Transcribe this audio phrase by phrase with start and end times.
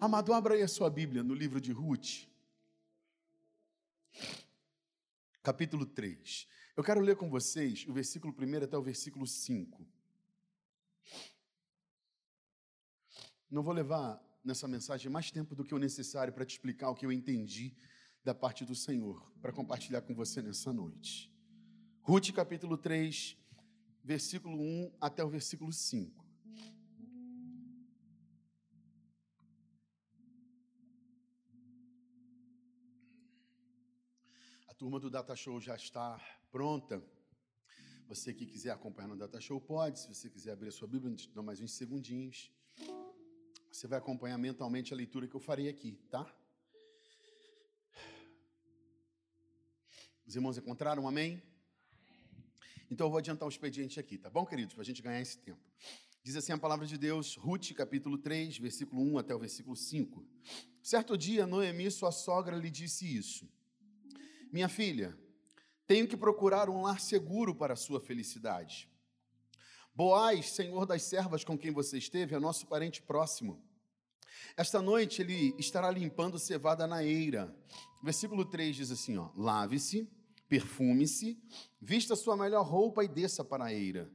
[0.00, 2.26] Amado, abra aí a sua Bíblia no livro de Ruth,
[5.42, 6.46] capítulo 3.
[6.76, 9.86] Eu quero ler com vocês o versículo 1 até o versículo 5.
[13.50, 16.94] Não vou levar nessa mensagem mais tempo do que o necessário para te explicar o
[16.94, 17.74] que eu entendi
[18.22, 21.32] da parte do Senhor, para compartilhar com você nessa noite.
[22.02, 23.36] Ruth capítulo 3,
[24.02, 26.25] versículo 1 até o versículo 5.
[34.78, 36.20] Turma do Data Show já está
[36.52, 37.02] pronta.
[38.08, 41.16] Você que quiser acompanhar no Data Show pode, se você quiser abrir a sua Bíblia,
[41.34, 42.52] dá mais uns segundinhos.
[43.72, 46.30] Você vai acompanhar mentalmente a leitura que eu farei aqui, tá?
[50.26, 51.08] Os irmãos encontraram?
[51.08, 51.42] Amém?
[52.90, 54.74] Então eu vou adiantar o expediente aqui, tá bom, queridos?
[54.74, 55.60] Para a gente ganhar esse tempo.
[56.22, 60.22] Diz assim a palavra de Deus, Ruth, capítulo 3, versículo 1 até o versículo 5.
[60.82, 63.48] Certo dia, Noemi, sua sogra, lhe disse isso:
[64.52, 65.16] Minha filha,
[65.86, 68.88] tenho que procurar um lar seguro para a sua felicidade.
[69.94, 73.62] Boaz, senhor das servas com quem você esteve, é nosso parente próximo.
[74.56, 77.54] Esta noite ele estará limpando cevada na eira.
[78.02, 80.08] Versículo 3 diz assim: ó, lave-se,
[80.48, 81.38] perfume-se,
[81.80, 84.10] vista sua melhor roupa e desça para a eira.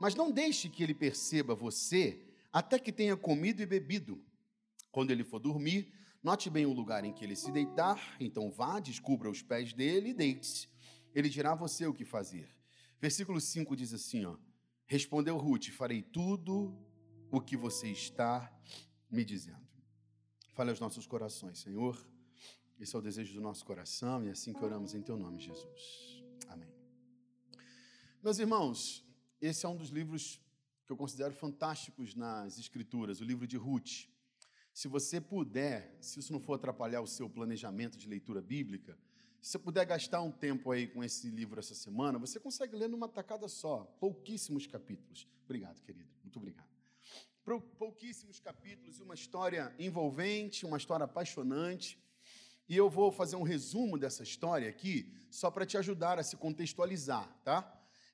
[0.00, 4.22] Mas não deixe que ele perceba você até que tenha comido e bebido.
[4.90, 8.80] Quando ele for dormir, note bem o lugar em que ele se deitar, então vá,
[8.80, 10.68] descubra os pés dele e deite-se.
[11.14, 12.48] Ele dirá a você o que fazer.
[13.00, 14.36] Versículo 5 diz assim, ó:
[14.86, 16.76] Respondeu Ruth: Farei tudo
[17.30, 18.52] o que você está
[19.10, 19.66] me dizendo.
[20.52, 21.96] Fale aos nossos corações, Senhor.
[22.78, 25.40] Esse é o desejo do nosso coração e é assim que oramos em Teu nome,
[25.40, 26.22] Jesus.
[26.48, 26.72] Amém.
[28.22, 29.04] Meus irmãos,
[29.40, 30.40] esse é um dos livros
[30.86, 34.08] que eu considero fantásticos nas Escrituras, o livro de Ruth.
[34.76, 38.94] Se você puder, se isso não for atrapalhar o seu planejamento de leitura bíblica,
[39.40, 42.86] se você puder gastar um tempo aí com esse livro essa semana, você consegue ler
[42.86, 45.26] numa tacada só, pouquíssimos capítulos.
[45.46, 46.10] Obrigado, querido.
[46.22, 46.68] Muito obrigado.
[47.78, 51.98] Pouquíssimos capítulos e uma história envolvente, uma história apaixonante.
[52.68, 56.36] E eu vou fazer um resumo dessa história aqui, só para te ajudar a se
[56.36, 57.62] contextualizar, tá?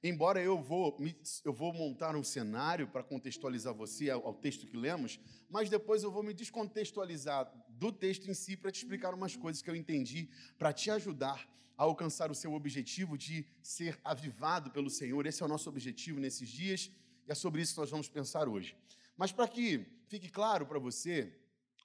[0.04, 0.96] Embora eu vou,
[1.44, 6.10] eu vou montar um cenário para contextualizar você ao, texto que lemos, mas depois eu
[6.10, 10.28] vou me descontextualizar do texto em si para te explicar umas coisas que eu entendi
[10.58, 11.48] para te ajudar
[11.78, 15.24] a alcançar o seu objetivo de ser avivado pelo Senhor.
[15.24, 16.90] Esse é o nosso objetivo nesses dias
[17.28, 18.76] e é sobre isso que nós vamos pensar hoje.
[19.16, 21.32] Mas para que fique claro para você,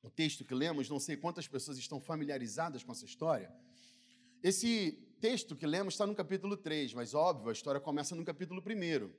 [0.01, 3.53] o texto que lemos, não sei quantas pessoas estão familiarizadas com essa história.
[4.41, 8.61] Esse texto que lemos está no capítulo 3, mas óbvio, a história começa no capítulo
[8.61, 9.11] 1.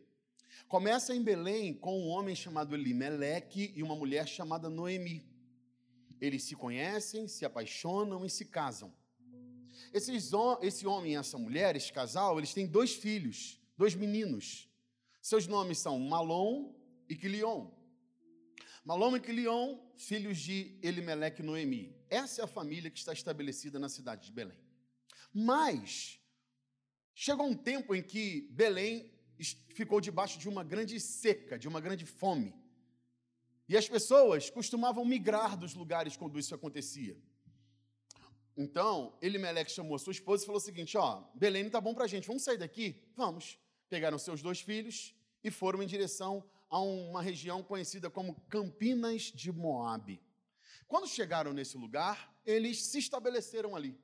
[0.68, 5.26] Começa em Belém com um homem chamado Elimeleque e uma mulher chamada Noemi.
[6.20, 8.92] Eles se conhecem, se apaixonam e se casam.
[9.92, 10.30] Esses,
[10.62, 14.68] esse homem e essa mulher, esse casal, eles têm dois filhos, dois meninos.
[15.20, 16.74] Seus nomes são Malom
[17.08, 17.70] e Quilion.
[18.84, 21.96] Malom e Quilion, filhos de Elimeleque e Noemi.
[22.08, 24.67] Essa é a família que está estabelecida na cidade de Belém.
[25.32, 26.20] Mas
[27.14, 29.12] chegou um tempo em que Belém
[29.74, 32.54] ficou debaixo de uma grande seca, de uma grande fome.
[33.68, 37.16] E as pessoas costumavam migrar dos lugares quando isso acontecia.
[38.56, 41.94] Então, Elimeleque chamou a sua esposa e falou o seguinte: Ó, Belém não está bom
[41.94, 43.00] para a gente, vamos sair daqui?
[43.14, 43.58] Vamos.
[43.88, 45.14] Pegaram seus dois filhos
[45.44, 50.20] e foram em direção a uma região conhecida como Campinas de Moabe.
[50.86, 53.98] Quando chegaram nesse lugar, eles se estabeleceram ali.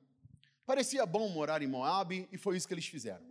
[0.65, 3.23] Parecia bom morar em Moabe e foi isso que eles fizeram.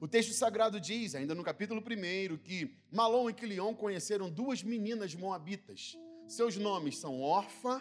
[0.00, 5.14] O texto sagrado diz, ainda no capítulo 1, que Malom e Quilion conheceram duas meninas
[5.14, 5.96] moabitas.
[6.26, 7.80] Seus nomes são Orfa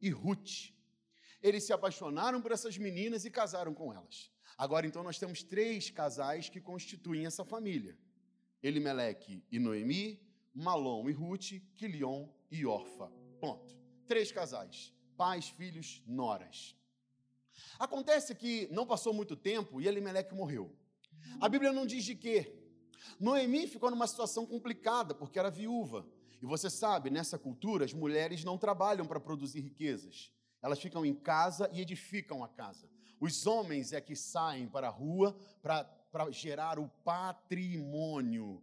[0.00, 0.72] e Ruth.
[1.40, 4.32] Eles se apaixonaram por essas meninas e casaram com elas.
[4.58, 7.96] Agora, então, nós temos três casais que constituem essa família:
[8.62, 10.20] Elimeleque e Noemi,
[10.52, 13.10] Malom e Ruth, Quilion e Orfa.
[13.40, 13.76] Ponto.
[14.06, 16.76] Três casais: pais, filhos, noras.
[17.78, 20.74] Acontece que não passou muito tempo e Elimeleque morreu.
[21.40, 22.58] A Bíblia não diz de quê.
[23.18, 26.06] Noemi ficou numa situação complicada porque era viúva.
[26.40, 30.32] E você sabe, nessa cultura, as mulheres não trabalham para produzir riquezas.
[30.60, 32.88] Elas ficam em casa e edificam a casa.
[33.20, 38.62] Os homens é que saem para a rua para gerar o patrimônio.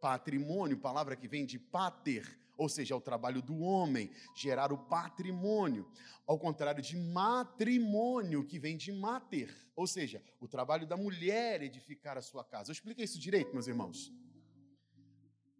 [0.00, 4.78] Patrimônio, palavra que vem de pater, ou seja, é o trabalho do homem, gerar o
[4.78, 5.88] patrimônio,
[6.26, 12.16] ao contrário de matrimônio, que vem de mater, ou seja, o trabalho da mulher edificar
[12.16, 12.70] a sua casa.
[12.70, 14.12] Eu expliquei isso direito, meus irmãos.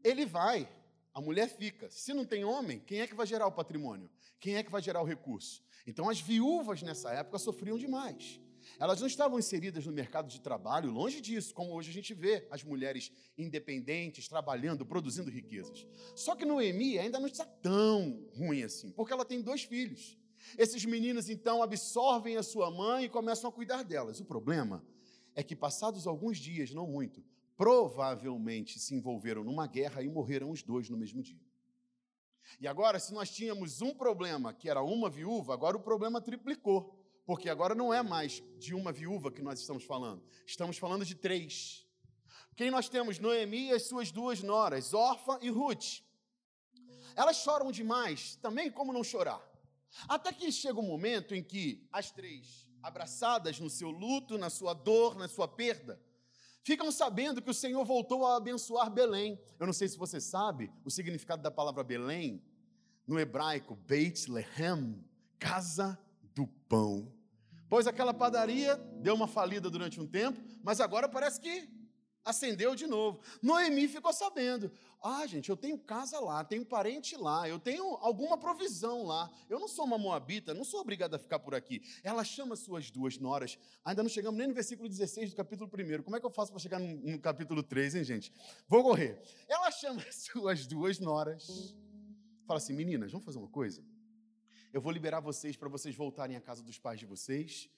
[0.03, 0.69] Ele vai
[1.15, 1.89] a mulher fica.
[1.91, 4.11] Se não tem homem, quem é que vai gerar o patrimônio?
[4.41, 5.63] Quem é que vai gerar o recurso?
[5.87, 8.41] Então as viúvas nessa época sofriam demais.
[8.79, 12.47] Elas não estavam inseridas no mercado de trabalho, longe disso, como hoje a gente vê
[12.51, 15.87] as mulheres independentes, trabalhando, produzindo riquezas.
[16.15, 20.19] Só que Noemi ainda não está tão ruim assim, porque ela tem dois filhos.
[20.59, 24.21] Esses meninos então absorvem a sua mãe e começam a cuidar delas.
[24.21, 24.85] O problema
[25.35, 27.25] é que, passados alguns dias, não muito,
[27.57, 31.41] provavelmente se envolveram numa guerra e morreram os dois no mesmo dia.
[32.61, 37.04] E agora, se nós tínhamos um problema, que era uma viúva, agora o problema triplicou.
[37.27, 41.15] Porque agora não é mais de uma viúva que nós estamos falando, estamos falando de
[41.15, 41.87] três.
[42.55, 43.19] Quem nós temos?
[43.19, 46.03] Noemi e as suas duas noras, Orfa e Ruth.
[47.17, 49.43] Elas choram demais, também como não chorar?
[50.09, 54.75] Até que chega um momento em que as três, abraçadas no seu luto, na sua
[54.75, 56.01] dor, na sua perda,
[56.63, 59.41] ficam sabendo que o Senhor voltou a abençoar Belém.
[59.59, 62.43] Eu não sei se você sabe o significado da palavra Belém,
[63.07, 65.05] no hebraico, Beit Lehem,
[65.39, 65.99] casa
[66.35, 67.13] do pão.
[67.69, 71.69] Pois aquela padaria deu uma falida durante um tempo, mas agora parece que
[72.25, 73.21] acendeu de novo.
[73.43, 74.73] Noemi ficou sabendo.
[75.03, 79.31] Ah, gente, eu tenho casa lá, tenho parente lá, eu tenho alguma provisão lá.
[79.51, 81.83] Eu não sou uma moabita, não sou obrigada a ficar por aqui.
[82.03, 83.59] Ela chama suas duas noras.
[83.85, 86.03] Ainda não chegamos nem no versículo 16 do capítulo 1.
[86.03, 88.33] Como é que eu faço para chegar no, no capítulo 3, hein, gente?
[88.67, 89.21] Vou correr.
[89.47, 91.75] Ela chama suas duas noras.
[92.47, 93.83] Fala assim, meninas, vamos fazer uma coisa?
[94.75, 97.71] Eu vou liberar vocês para vocês voltarem à casa dos pais de vocês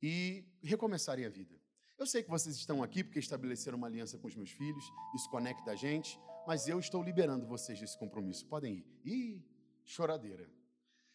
[0.00, 1.60] e recomeçarem a vida.
[1.98, 4.84] Eu sei que vocês estão aqui porque estabeleceram uma aliança com os meus filhos,
[5.16, 8.46] isso conecta a gente, mas eu estou liberando vocês desse compromisso.
[8.46, 8.86] Podem ir.
[9.04, 9.44] Ih,
[9.82, 10.48] choradeira.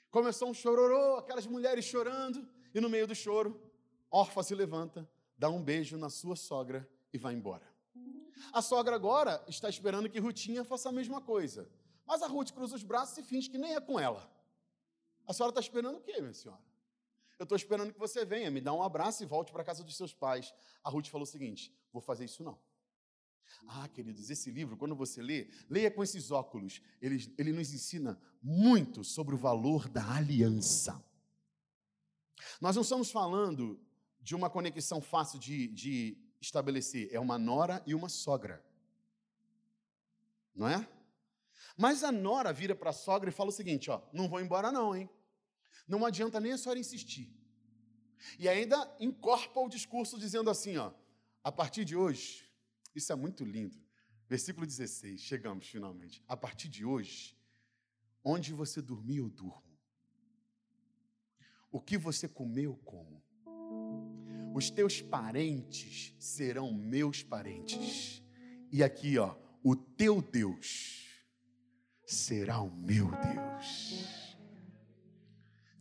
[0.10, 2.46] Começou um chororô, aquelas mulheres chorando,
[2.76, 3.58] e no meio do choro,
[4.10, 7.66] Orfa se levanta, dá um beijo na sua sogra e vai embora.
[8.52, 11.70] A sogra agora está esperando que Rutinha faça a mesma coisa.
[12.06, 14.30] Mas a Ruth cruza os braços e finge que nem é com ela.
[15.32, 16.62] A senhora está esperando o quê, minha senhora?
[17.40, 19.82] Eu estou esperando que você venha, me dá um abraço e volte para a casa
[19.82, 20.54] dos seus pais.
[20.84, 22.60] A Ruth falou o seguinte: vou fazer isso não.
[23.66, 26.82] Ah, queridos, esse livro, quando você lê, leia com esses óculos.
[27.02, 31.02] Ele, ele nos ensina muito sobre o valor da aliança.
[32.60, 33.80] Nós não estamos falando
[34.20, 37.08] de uma conexão fácil de, de estabelecer.
[37.10, 38.62] É uma nora e uma sogra.
[40.54, 40.86] Não é?
[41.78, 44.74] Mas a nora vira para a sogra e fala o seguinte: ó, não vou embora,
[44.74, 45.10] não, hein?
[45.92, 47.30] Não adianta nem a senhora insistir.
[48.40, 50.94] E ainda incorpora o discurso dizendo assim: ó,
[51.44, 52.50] a partir de hoje,
[52.96, 53.78] isso é muito lindo.
[54.30, 56.24] Versículo 16, chegamos finalmente.
[56.30, 57.38] A partir de hoje,
[58.24, 59.78] onde você dormir, eu durmo.
[61.70, 63.22] O que você comer, eu como.
[64.56, 68.24] Os teus parentes serão meus parentes.
[68.72, 71.06] E aqui, ó, o teu Deus
[72.06, 74.21] será o meu Deus.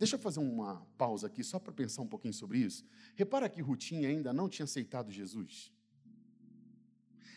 [0.01, 2.83] Deixa eu fazer uma pausa aqui só para pensar um pouquinho sobre isso.
[3.13, 5.71] Repara que Rutinha ainda não tinha aceitado Jesus.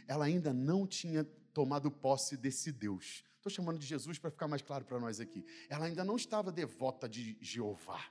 [0.08, 3.22] Ela ainda não tinha tomado posse desse Deus.
[3.37, 5.44] Estou chamando de Jesus para ficar mais claro para nós aqui.
[5.69, 8.02] Ela ainda não estava devota de Jeová.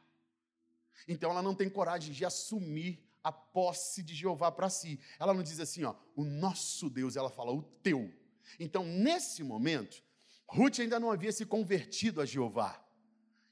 [1.07, 4.99] Então ela não tem coragem de assumir a posse de Jeová para si.
[5.19, 8.13] Ela não diz assim, ó, o nosso Deus, ela fala o teu.
[8.59, 10.03] Então, nesse momento,
[10.47, 12.79] Ruth ainda não havia se convertido a Jeová.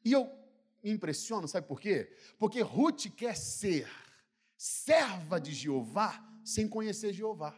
[0.05, 0.40] E eu
[0.83, 2.15] me impressiono, sabe por quê?
[2.37, 3.87] Porque Ruth quer ser
[4.57, 7.55] serva de Jeová sem conhecer Jeová.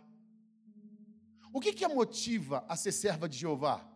[1.53, 3.87] O que, que a motiva a ser serva de Jeová?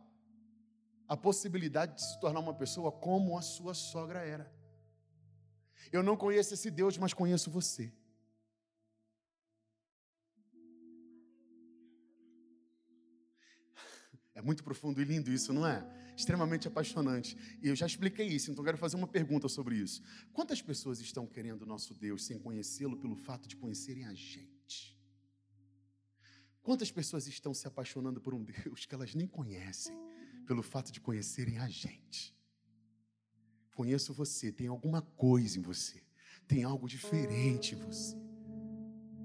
[1.07, 4.53] A possibilidade de se tornar uma pessoa como a sua sogra era.
[5.91, 7.91] Eu não conheço esse Deus, mas conheço você.
[14.35, 15.96] É muito profundo e lindo isso, não é?
[16.17, 17.37] Extremamente apaixonante.
[17.61, 20.01] E eu já expliquei isso, então quero fazer uma pergunta sobre isso.
[20.33, 24.97] Quantas pessoas estão querendo o nosso Deus sem conhecê-lo pelo fato de conhecerem a gente?
[26.63, 29.95] Quantas pessoas estão se apaixonando por um Deus que elas nem conhecem
[30.47, 32.35] pelo fato de conhecerem a gente?
[33.75, 36.01] Conheço você, tem alguma coisa em você,
[36.47, 38.17] tem algo diferente em você.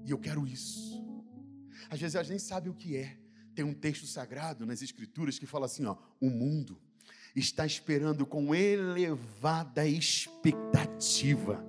[0.05, 1.03] E eu quero isso.
[1.89, 3.17] Às vezes a gente sabe o que é,
[3.53, 6.79] tem um texto sagrado nas Escrituras que fala assim: ó, o mundo
[7.35, 11.63] está esperando com elevada expectativa.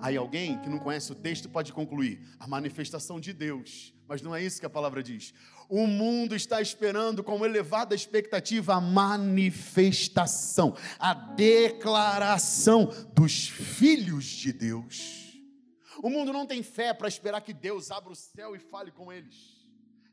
[0.00, 3.94] Aí alguém que não conhece o texto pode concluir: a manifestação de Deus.
[4.08, 5.32] Mas não é isso que a palavra diz.
[5.68, 15.40] O mundo está esperando com elevada expectativa a manifestação, a declaração dos filhos de Deus.
[16.02, 19.12] O mundo não tem fé para esperar que Deus abra o céu e fale com
[19.12, 19.61] eles.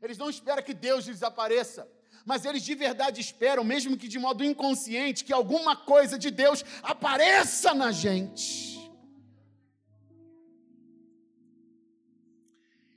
[0.02, 1.88] Eles não esperam que Deus lhes apareça.
[2.24, 6.62] mas eles de verdade esperam, mesmo que de modo inconsciente, que alguma coisa de Deus
[6.82, 8.78] apareça na gente.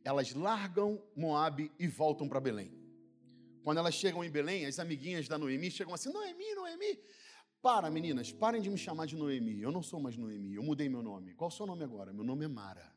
[0.03, 2.71] Elas largam Moabe e voltam para Belém.
[3.63, 6.99] Quando elas chegam em Belém, as amiguinhas da Noemi chegam assim: Noemi, Noemi.
[7.61, 9.61] Para, meninas, parem de me chamar de Noemi.
[9.61, 11.33] Eu não sou mais Noemi, eu mudei meu nome.
[11.33, 12.11] Qual o seu nome agora?
[12.11, 12.93] Meu nome é Mara.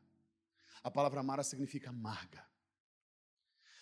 [0.83, 2.45] A palavra Mara significa amarga.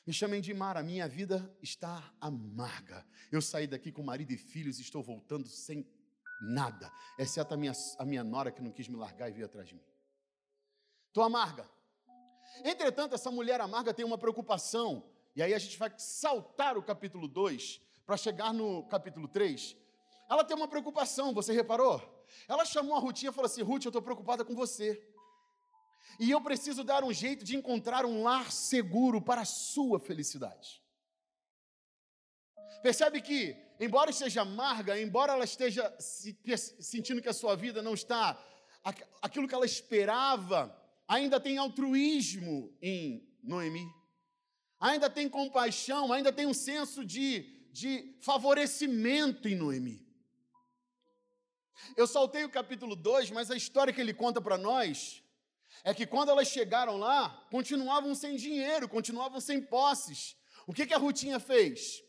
[0.06, 3.06] Me chamem de Mara, minha vida está amarga.
[3.32, 5.87] Eu saí daqui com marido e filhos e estou voltando sem
[6.42, 9.66] nada, exceto a minha, a minha nora que não quis me largar e vir atrás
[9.66, 9.84] de mim.
[11.08, 11.66] Estou amarga.
[12.62, 17.26] Entretanto, essa mulher amarga tem uma preocupação, e aí a gente vai saltar o capítulo
[17.26, 19.75] 2 para chegar no capítulo 3.
[20.28, 22.02] Ela tem uma preocupação, você reparou?
[22.46, 25.02] Ela chamou a Rutinha e falou assim: Ruth, eu estou preocupada com você.
[26.18, 30.82] E eu preciso dar um jeito de encontrar um lar seguro para a sua felicidade.
[32.82, 38.38] Percebe que, embora esteja amarga, embora ela esteja sentindo que a sua vida não está
[39.23, 40.76] aquilo que ela esperava,
[41.08, 43.90] ainda tem altruísmo em Noemi,
[44.78, 50.04] ainda tem compaixão, ainda tem um senso de, de favorecimento em Noemi.
[51.96, 55.24] Eu saltei o capítulo 2, mas a história que ele conta para nós
[55.83, 60.37] é que quando elas chegaram lá, continuavam sem dinheiro, continuavam sem posses.
[60.66, 62.02] O que, que a Rutinha fez?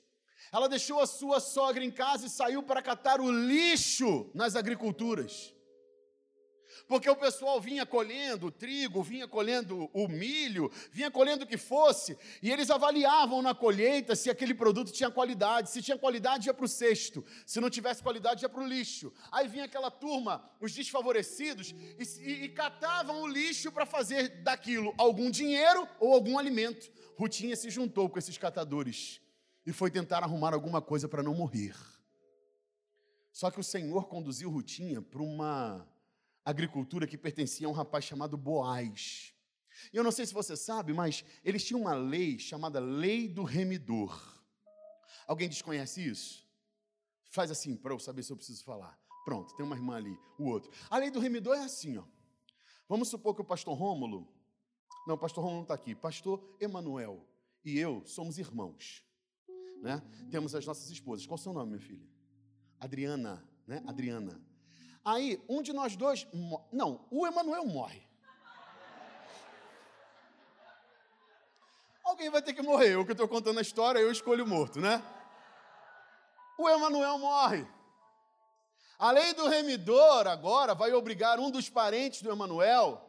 [0.52, 5.55] Ela deixou a sua sogra em casa e saiu para catar o lixo nas agriculturas
[6.88, 12.18] porque o pessoal vinha colhendo trigo, vinha colhendo o milho, vinha colhendo o que fosse,
[12.42, 15.70] e eles avaliavam na colheita se aquele produto tinha qualidade.
[15.70, 19.12] Se tinha qualidade, ia para o cesto, se não tivesse qualidade, ia para o lixo.
[19.32, 24.94] Aí vinha aquela turma, os desfavorecidos, e, e, e catavam o lixo para fazer daquilo
[24.98, 26.92] algum dinheiro ou algum alimento.
[27.18, 29.22] Rutinha se juntou com esses catadores
[29.66, 31.76] e foi tentar arrumar alguma coisa para não morrer.
[33.32, 35.86] Só que o Senhor conduziu Rutinha para uma
[36.46, 39.34] agricultura que pertencia a um rapaz chamado Boaz.
[39.92, 43.44] E eu não sei se você sabe, mas eles tinham uma lei chamada Lei do
[43.44, 44.36] Remidor.
[45.28, 46.48] Alguém desconhece isso?
[47.32, 48.98] Faz assim para eu saber se eu preciso falar.
[49.26, 50.72] Pronto, tem uma irmã ali, o outro.
[50.90, 52.04] A lei do remidor é assim, ó.
[52.88, 54.32] Vamos supor que o pastor Rômulo,
[55.08, 57.28] não, o pastor Rômulo não está aqui, pastor Emanuel
[57.64, 59.04] e eu somos irmãos,
[59.82, 60.00] né?
[60.30, 61.26] Temos as nossas esposas.
[61.26, 62.08] Qual é o seu nome, minha filha?
[62.80, 63.84] Adriana, né?
[63.88, 64.40] Adriana.
[65.06, 66.28] Aí, um de nós dois.
[66.72, 68.04] Não, o Emanuel morre.
[72.04, 72.96] Alguém vai ter que morrer.
[72.96, 75.04] Eu que estou contando a história, eu escolho morto, né?
[76.58, 77.68] O Emanuel morre.
[78.98, 83.02] A lei do remidor agora vai obrigar um dos parentes do Emanuel,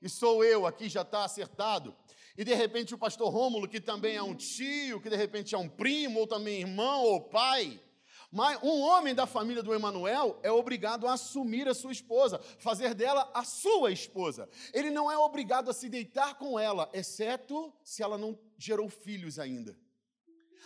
[0.00, 1.94] e sou eu aqui, já está acertado,
[2.36, 5.58] e de repente o pastor Rômulo, que também é um tio, que de repente é
[5.58, 7.78] um primo, ou também irmão ou pai,
[8.32, 12.94] mas um homem da família do Emanuel é obrigado a assumir a sua esposa, fazer
[12.94, 14.48] dela a sua esposa.
[14.72, 19.38] Ele não é obrigado a se deitar com ela, exceto se ela não gerou filhos
[19.38, 19.76] ainda.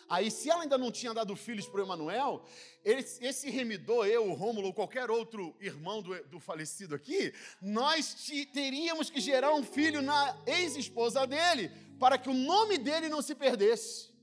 [0.09, 2.45] Aí, se ela ainda não tinha dado filhos para o Emanuel,
[2.85, 8.15] esse remidor, eu, o Rômulo, ou qualquer outro irmão do, do falecido aqui, nós
[8.53, 13.35] teríamos que gerar um filho na ex-esposa dele, para que o nome dele não se
[13.35, 14.16] perdesse.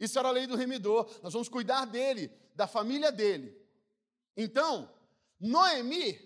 [0.00, 1.08] Isso era a lei do remidor.
[1.22, 3.54] Nós vamos cuidar dele, da família dele.
[4.36, 4.90] Então,
[5.38, 6.18] Noemi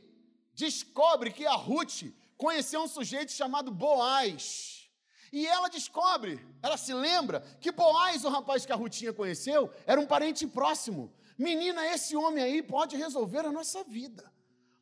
[0.55, 2.05] descobre que a Ruth
[2.37, 4.89] conheceu um sujeito chamado Boaz.
[5.33, 10.01] E ela descobre, ela se lembra que Boaz, o rapaz que a Rutinha conheceu, era
[10.01, 11.13] um parente próximo.
[11.37, 14.33] Menina, esse homem aí pode resolver a nossa vida,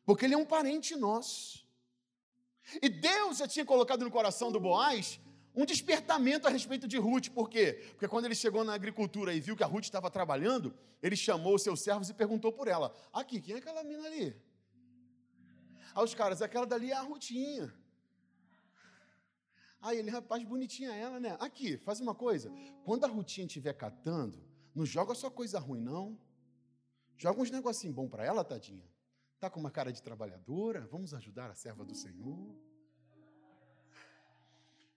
[0.05, 1.67] porque ele é um parente nosso.
[2.79, 5.19] E Deus já tinha colocado no coração do Boaz
[5.55, 7.29] um despertamento a respeito de Ruth.
[7.29, 7.83] Por quê?
[7.91, 11.55] Porque quando ele chegou na agricultura e viu que a Ruth estava trabalhando, ele chamou
[11.55, 14.35] os seus servos e perguntou por ela: Aqui, quem é aquela mina ali?
[15.95, 17.73] Aí os caras, aquela dali é a Rutinha.
[19.79, 21.35] Aí ele, rapaz, bonitinha ela, né?
[21.39, 22.51] Aqui, faz uma coisa.
[22.85, 24.41] Quando a Rutinha estiver catando,
[24.73, 26.17] não joga só coisa ruim, não.
[27.17, 28.89] Joga uns negocinhos bons para ela, tadinha.
[29.39, 32.55] Tá com uma cara de trabalhadora, vamos ajudar a serva do Senhor.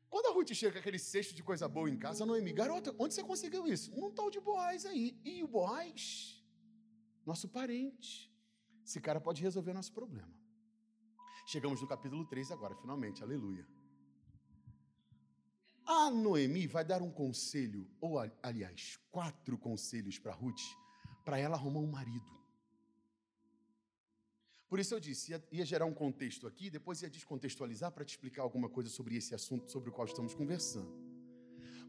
[0.08, 2.94] Quando a Ruth chega com aquele cesto de coisa boa em casa, a Noemi, garota,
[2.98, 3.92] onde você conseguiu isso?
[3.94, 5.18] Um tal de Boaz aí.
[5.25, 6.42] E o Boaz,
[7.25, 8.32] nosso parente.
[8.84, 10.32] Esse cara pode resolver nosso problema.
[11.46, 13.66] Chegamos no capítulo 3 agora, finalmente, aleluia.
[15.84, 20.60] A Noemi vai dar um conselho, ou aliás, quatro conselhos para Ruth,
[21.25, 22.36] para ela arrumar um marido.
[24.68, 28.11] Por isso eu disse, ia, ia gerar um contexto aqui, depois ia descontextualizar para te
[28.11, 30.92] explicar alguma coisa sobre esse assunto sobre o qual estamos conversando.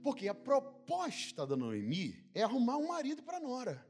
[0.03, 3.86] Porque a proposta da Noemi é arrumar um marido para Nora.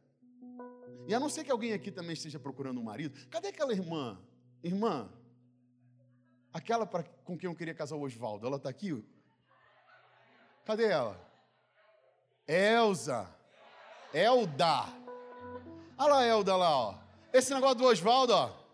[1.07, 4.19] E a não ser que alguém aqui também esteja procurando um marido, cadê aquela irmã?
[4.63, 5.11] Irmã,
[6.51, 9.03] aquela pra, com quem eu queria casar o Oswaldo, ela está aqui?
[10.65, 11.19] Cadê ela?
[12.47, 13.29] Elza.
[14.13, 14.85] Elda.
[15.97, 16.95] Olha lá, Elda lá, ó.
[17.31, 18.66] Esse negócio do Oswaldo, ó.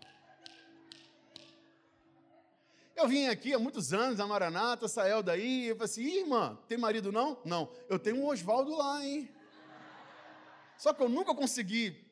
[2.95, 6.57] Eu vim aqui há muitos anos, a Maranata, essa Elda aí, eu falei assim, irmã,
[6.67, 7.37] tem marido não?
[7.43, 9.29] Não, eu tenho um Oswaldo lá, hein?
[10.77, 12.05] Só que eu nunca consegui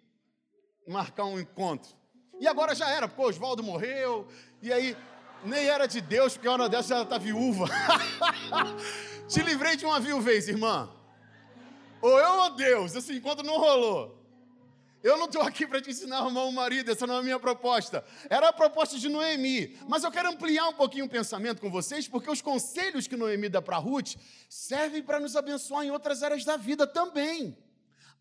[0.87, 1.95] marcar um encontro.
[2.39, 4.27] E agora já era, porque o Oswaldo morreu,
[4.61, 4.97] e aí
[5.43, 7.65] nem era de Deus, porque a hora dessa ela está viúva.
[9.27, 10.89] Te livrei de uma viuvez, irmã.
[12.01, 14.20] Ou eu ou Deus, esse encontro não rolou.
[15.03, 17.23] Eu não estou aqui para te ensinar a arrumar um marido, essa não é a
[17.23, 18.03] minha proposta.
[18.29, 19.77] Era a proposta de Noemi.
[19.87, 23.49] Mas eu quero ampliar um pouquinho o pensamento com vocês, porque os conselhos que Noemi
[23.49, 24.15] dá para Ruth
[24.47, 27.57] servem para nos abençoar em outras áreas da vida também.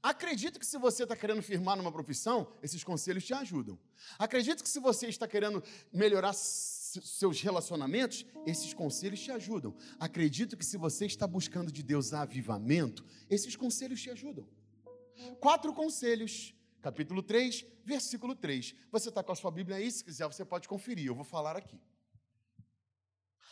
[0.02, 3.78] Acredito que se você está querendo firmar numa profissão, esses conselhos te ajudam.
[4.18, 9.74] Acredito que se você está querendo melhorar seus relacionamentos, esses conselhos te ajudam.
[9.98, 14.48] Acredito que se você está buscando de Deus avivamento, esses conselhos te ajudam.
[15.38, 18.74] Quatro conselhos, capítulo 3, versículo 3.
[18.90, 21.56] Você está com a sua Bíblia aí, se quiser, você pode conferir, eu vou falar
[21.56, 21.80] aqui.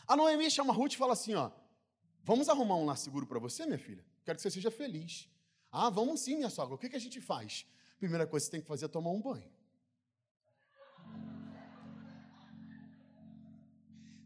[0.07, 1.51] A Noemi chama Ruth e fala assim: ó,
[2.23, 4.05] vamos arrumar um lar seguro para você, minha filha?
[4.25, 5.29] Quero que você seja feliz.
[5.71, 6.75] Ah, vamos sim, minha sogra.
[6.75, 7.67] O que, que a gente faz?
[7.99, 9.51] Primeira coisa que você tem que fazer é tomar um banho.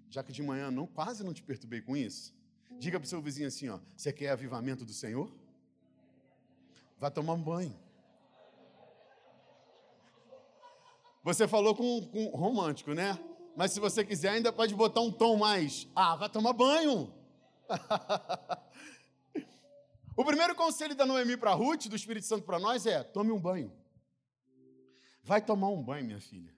[0.08, 2.34] Já que de manhã não, quase não te perturbei com isso,
[2.78, 5.34] diga para o seu vizinho assim: ó, você quer avivamento do Senhor?
[6.98, 7.76] Vai tomar um banho.
[11.22, 13.18] Você falou com, com romântico, né?
[13.56, 15.86] Mas se você quiser, ainda pode botar um tom mais.
[15.94, 17.12] Ah, vai tomar banho.
[20.14, 23.40] O primeiro conselho da Noemi para Ruth, do Espírito Santo para nós, é: tome um
[23.40, 23.72] banho.
[25.22, 26.54] Vai tomar um banho, minha filha.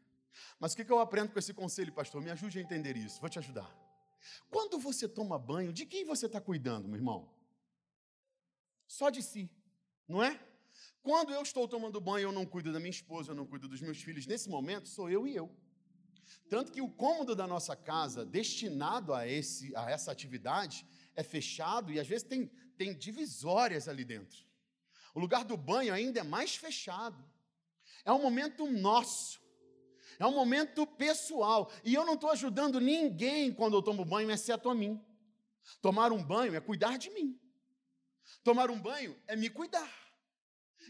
[0.59, 2.21] Mas o que eu aprendo com esse conselho, pastor?
[2.21, 3.71] Me ajude a entender isso, vou te ajudar.
[4.51, 7.31] Quando você toma banho, de quem você está cuidando, meu irmão?
[8.87, 9.51] Só de si,
[10.09, 10.41] não é?
[11.05, 13.83] Quando eu estou tomando banho, eu não cuido da minha esposa, eu não cuido dos
[13.83, 14.27] meus filhos.
[14.27, 15.55] Nesse momento, sou eu e eu.
[16.49, 21.93] Tanto que o cômodo da nossa casa, destinado a, esse, a essa atividade, é fechado
[21.93, 24.47] e às vezes tem, tem divisórias ali dentro.
[25.15, 27.23] O lugar do banho ainda é mais fechado.
[28.03, 29.43] É um momento nosso.
[30.19, 31.71] É um momento pessoal.
[31.85, 34.99] E eu não estou ajudando ninguém quando eu tomo banho, exceto a mim.
[35.83, 37.39] Tomar um banho é cuidar de mim.
[38.43, 40.04] Tomar um banho é me cuidar.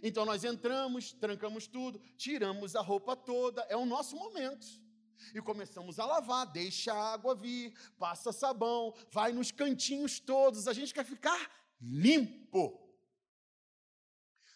[0.02, 4.66] Então nós entramos, trancamos tudo, tiramos a roupa toda, é o nosso momento.
[5.34, 10.72] E começamos a lavar, deixa a água vir, passa sabão, vai nos cantinhos todos, a
[10.72, 12.80] gente quer ficar limpo.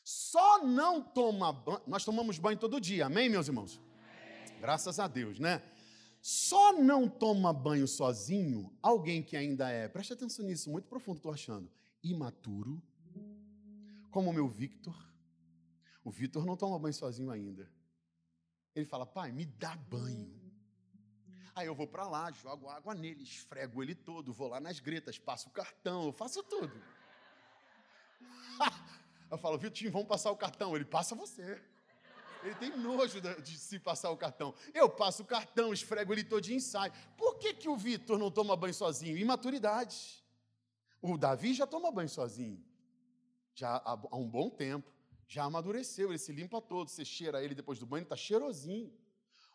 [0.05, 3.79] Só não toma banho, nós tomamos banho todo dia, amém, meus irmãos?
[3.79, 4.59] Amém.
[4.61, 5.63] Graças a Deus, né?
[6.21, 11.33] Só não toma banho sozinho alguém que ainda é, preste atenção nisso, muito profundo, estou
[11.33, 11.71] achando,
[12.03, 12.83] imaturo,
[14.11, 15.08] como o meu Victor.
[16.09, 17.71] O Victor não toma banho sozinho ainda.
[18.75, 20.41] Ele fala, pai, me dá banho.
[21.55, 25.19] Aí eu vou para lá, jogo água nele, esfrego ele todo, vou lá nas gretas,
[25.19, 26.83] passo o cartão, faço tudo.
[29.31, 30.75] Eu falo, Vitinho, vamos passar o cartão.
[30.75, 31.63] Ele passa você.
[32.43, 34.55] Ele tem nojo de, se passar o cartão.
[34.73, 36.91] Eu passo o cartão, esfrego ele todo de ensaio.
[37.19, 39.19] Por que, que o Vitor não toma banho sozinho?
[39.19, 40.25] Imaturidade.
[41.03, 42.65] O Davi já toma banho sozinho.
[43.55, 44.98] Já há um bom tempo.
[45.29, 46.89] Já amadureceu, ele se limpa todo.
[46.89, 48.91] Você cheira ele depois do banho, está cheirosinho.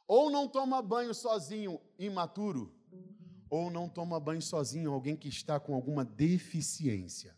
[0.07, 2.71] Ou não toma banho sozinho, imaturo.
[3.49, 7.35] Ou não toma banho sozinho, alguém que está com alguma deficiência.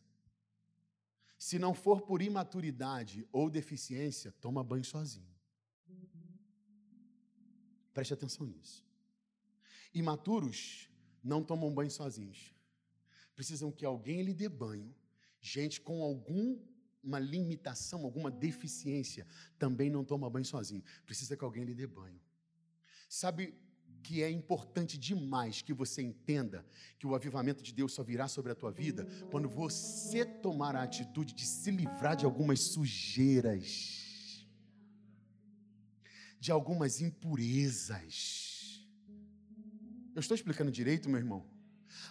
[1.38, 5.34] Se não for por imaturidade ou deficiência, toma banho sozinho.
[7.94, 8.84] Preste atenção nisso.
[9.94, 10.90] Imaturos
[11.24, 12.54] não tomam banho sozinhos.
[13.34, 14.94] Precisam que alguém lhe dê banho.
[15.40, 16.02] Gente com
[17.06, 19.28] alguma limitação, alguma deficiência,
[19.60, 20.84] também não toma banho sozinho.
[21.06, 22.20] Precisa que alguém lhe dê banho.
[23.08, 23.54] Sabe
[24.02, 26.66] que é importante demais que você entenda
[26.98, 30.82] que o avivamento de Deus só virá sobre a tua vida quando você tomar a
[30.84, 34.48] atitude de se livrar de algumas sujeiras,
[36.40, 38.84] de algumas impurezas.
[40.16, 41.46] Eu estou explicando direito, meu irmão?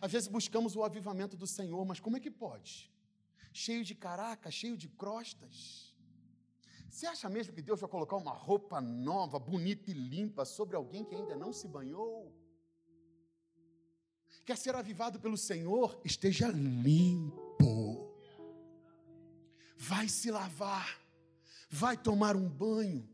[0.00, 2.93] Às vezes buscamos o avivamento do Senhor, mas como é que pode?
[3.62, 5.94] Cheio de caraca, cheio de crostas
[6.94, 11.04] você acha mesmo que Deus vai colocar uma roupa nova, bonita e limpa sobre alguém
[11.04, 12.32] que ainda não se banhou?
[14.46, 16.00] Quer ser avivado pelo Senhor?
[16.04, 18.14] Esteja limpo.
[19.76, 21.00] vai se lavar,
[21.68, 23.08] vai tomar um banho.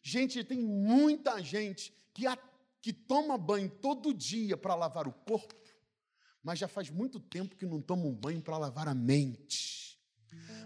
[0.00, 2.34] Gente, tem muita gente que, a,
[2.80, 5.54] que toma banho todo dia para lavar o corpo,
[6.42, 9.98] mas já faz muito tempo que não toma um banho para lavar a mente.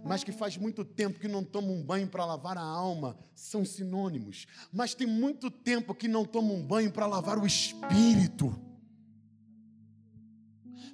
[0.04, 3.64] Mas que faz muito tempo que não toma um banho para lavar a alma, são
[3.64, 4.46] sinônimos.
[4.72, 8.54] Mas tem muito tempo que não toma um banho para lavar o espírito.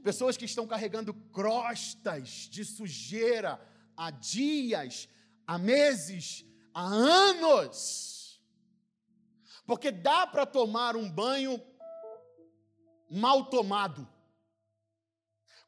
[0.03, 3.61] Pessoas que estão carregando crostas de sujeira
[3.97, 5.09] há dias,
[5.47, 8.42] há meses, há anos.
[9.64, 11.62] Porque dá para tomar um banho
[13.11, 14.09] mal tomado.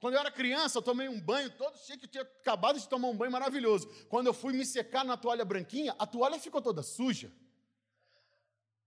[0.04, 3.16] Quando eu era criança, eu tomei um banho todo chique, tinha acabado de tomar um
[3.16, 3.88] banho maravilhoso.
[4.10, 7.32] Quando eu fui me secar na toalha branquinha, a toalha ficou toda suja.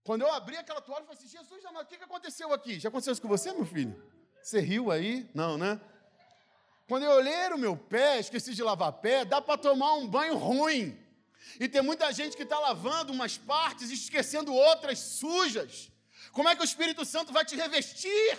[0.04, 2.78] Quando eu abri aquela toalha, eu falei assim: Jesus amado, o que aconteceu aqui?
[2.78, 4.00] Já aconteceu isso com você, meu filho?
[4.40, 5.28] Você riu aí?
[5.34, 5.80] Não, né?
[6.86, 10.36] Quando eu olhei o meu pé, esqueci de lavar pé, dá para tomar um banho
[10.36, 10.96] ruim.
[11.58, 15.90] E tem muita gente que está lavando umas partes e esquecendo outras sujas.
[16.30, 18.38] Como é que o Espírito Santo vai te revestir?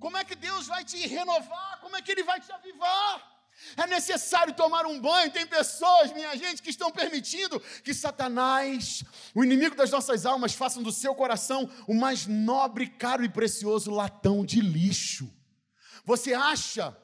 [0.00, 1.78] Como é que Deus vai te renovar?
[1.80, 3.30] Como é que Ele vai te avivar?
[3.76, 5.30] É necessário tomar um banho.
[5.30, 10.82] Tem pessoas, minha gente, que estão permitindo que Satanás, o inimigo das nossas almas, façam
[10.82, 15.30] do seu coração o mais nobre, caro e precioso latão de lixo.
[16.04, 16.96] Você acha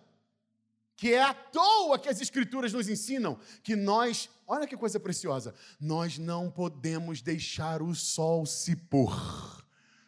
[0.96, 5.54] que é à toa que as Escrituras nos ensinam que nós, olha que coisa preciosa,
[5.78, 9.14] nós não podemos deixar o sol se pôr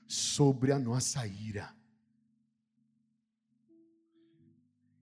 [0.06, 1.77] sobre a nossa ira.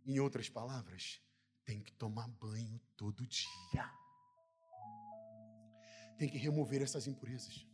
[0.07, 1.21] Em outras palavras,
[1.64, 3.92] tem que tomar banho todo dia.
[6.16, 7.66] Tem que remover essas impurezas.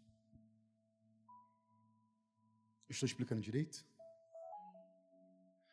[2.88, 3.84] estou explicando direito?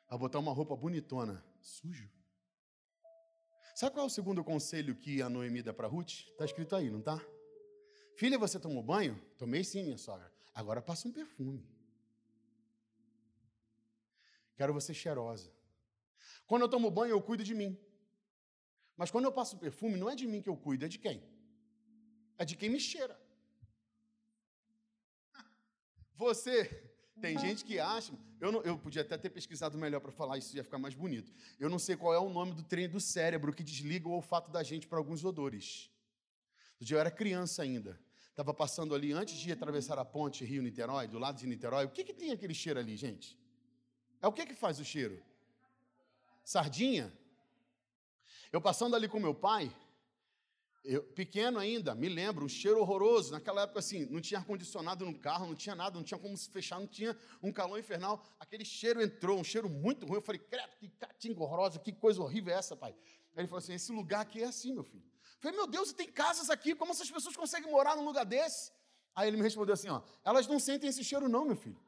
[0.07, 2.09] A botar uma roupa bonitona, sujo.
[3.75, 6.09] Sabe qual é o segundo conselho que a Noemi dá para Ruth?
[6.09, 7.21] Está escrito aí, não está?
[8.15, 9.17] Filha, você tomou banho?
[9.37, 10.29] Tomei sim, minha sogra.
[10.53, 11.65] Agora passa um perfume.
[14.57, 15.49] Quero você cheirosa.
[16.47, 17.77] Quando eu tomo banho, eu cuido de mim.
[18.95, 21.23] Mas quando eu passo perfume, não é de mim que eu cuido, é de quem?
[22.37, 23.19] É de quem me cheira.
[26.15, 26.65] Você,
[27.21, 28.13] tem gente que acha.
[28.39, 31.31] Eu, não, eu podia até ter pesquisado melhor para falar isso, ia ficar mais bonito.
[31.59, 34.49] Eu não sei qual é o nome do trem do cérebro que desliga o olfato
[34.49, 35.89] da gente para alguns odores.
[36.79, 37.99] No dia eu era criança ainda.
[38.29, 41.85] Estava passando ali antes de atravessar a ponte Rio-Niterói, do lado de Niterói.
[41.85, 43.37] O que, que tem aquele cheiro ali, gente?
[44.21, 45.21] É o que, que faz o cheiro?
[46.49, 47.13] Sardinha.
[48.51, 49.71] Eu passando ali com meu pai,
[50.83, 53.31] eu, pequeno ainda, me lembro, um cheiro horroroso.
[53.31, 56.49] Naquela época, assim, não tinha ar-condicionado no carro, não tinha nada, não tinha como se
[56.49, 58.25] fechar, não tinha um calor infernal.
[58.39, 60.15] Aquele cheiro entrou, um cheiro muito ruim.
[60.15, 62.95] Eu falei, credo, que catinga horrorosa, que coisa horrível é essa, pai?
[63.37, 65.03] Ele falou assim: esse lugar aqui é assim, meu filho.
[65.05, 68.71] Eu falei, meu Deus, tem casas aqui, como essas pessoas conseguem morar num lugar desse?
[69.13, 71.79] Aí ele me respondeu assim: ó, elas não sentem esse cheiro, não, meu filho.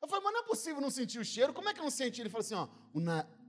[0.00, 2.20] Eu falei, mas não é possível não sentir o cheiro, como é que não sente?
[2.22, 2.68] Ele falou assim: ó,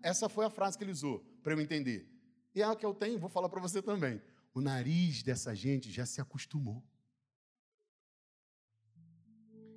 [0.02, 2.08] essa foi a frase que ele usou, para eu entender.
[2.54, 4.22] E é a que eu tenho, vou falar para você também.
[4.54, 6.84] O nariz dessa gente já se acostumou.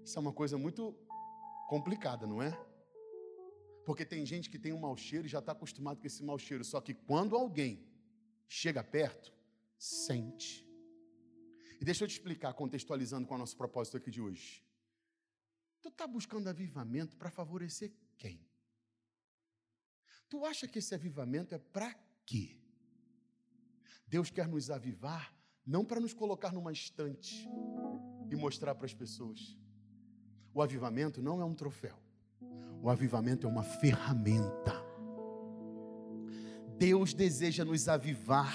[0.04, 0.94] Isso é uma coisa muito
[1.68, 2.50] complicada, não é?
[3.84, 6.38] Porque tem gente que tem um mau cheiro e já está acostumado com esse mau
[6.38, 6.64] cheiro.
[6.64, 7.86] Só que quando alguém
[8.48, 9.32] chega perto,
[9.78, 10.66] sente.
[11.80, 14.64] E deixa eu te explicar, contextualizando com o nosso propósito aqui de hoje.
[15.82, 18.40] Tu está buscando avivamento para favorecer quem?
[20.34, 21.94] Tu acha que esse avivamento é para
[22.26, 22.58] quê?
[24.04, 25.32] Deus quer nos avivar
[25.64, 27.48] não para nos colocar numa estante
[28.28, 29.56] e mostrar para as pessoas.
[30.52, 31.96] O avivamento não é um troféu.
[32.82, 34.74] O avivamento é uma ferramenta.
[36.76, 38.52] Deus deseja nos avivar.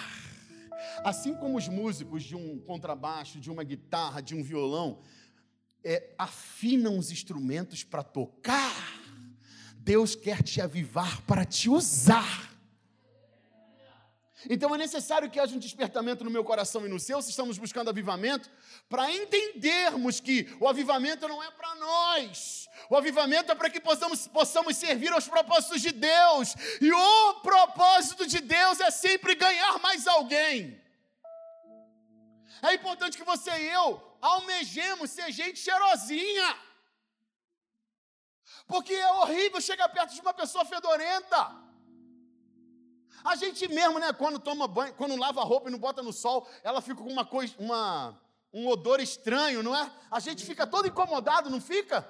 [1.06, 5.00] Assim como os músicos de um contrabaixo, de uma guitarra, de um violão,
[5.82, 8.89] é, afinam os instrumentos para tocar,
[9.80, 12.50] Deus quer te avivar para te usar.
[14.50, 17.58] Então é necessário que haja um despertamento no meu coração e no seu, se estamos
[17.58, 18.50] buscando avivamento,
[18.88, 24.28] para entendermos que o avivamento não é para nós, o avivamento é para que possamos,
[24.28, 30.08] possamos servir aos propósitos de Deus, e o propósito de Deus é sempre ganhar mais
[30.08, 30.80] alguém.
[32.62, 36.69] É importante que você e eu almejemos ser gente cheirosinha.
[38.70, 41.40] Porque é horrível chegar perto de uma pessoa fedorenta.
[43.24, 46.14] A gente mesmo, né, quando toma banho, quando lava a roupa e não bota no
[46.14, 48.22] sol, ela fica com uma coisa, uma,
[48.54, 49.92] um odor estranho, não é?
[50.12, 52.08] A gente fica todo incomodado, não fica?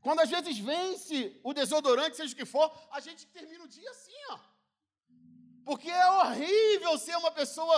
[0.00, 3.90] Quando às vezes vence o desodorante, seja o que for, a gente termina o dia
[3.90, 4.38] assim, ó.
[5.66, 7.76] Porque é horrível ser uma pessoa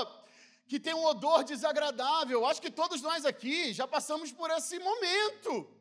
[0.68, 2.46] que tem um odor desagradável.
[2.46, 5.77] Acho que todos nós aqui já passamos por esse momento.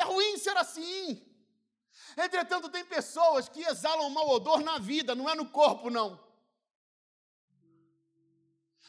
[0.00, 1.02] É ruim ser assim.
[2.16, 6.08] Entretanto, tem pessoas que exalam mau odor na vida, não é no corpo, não.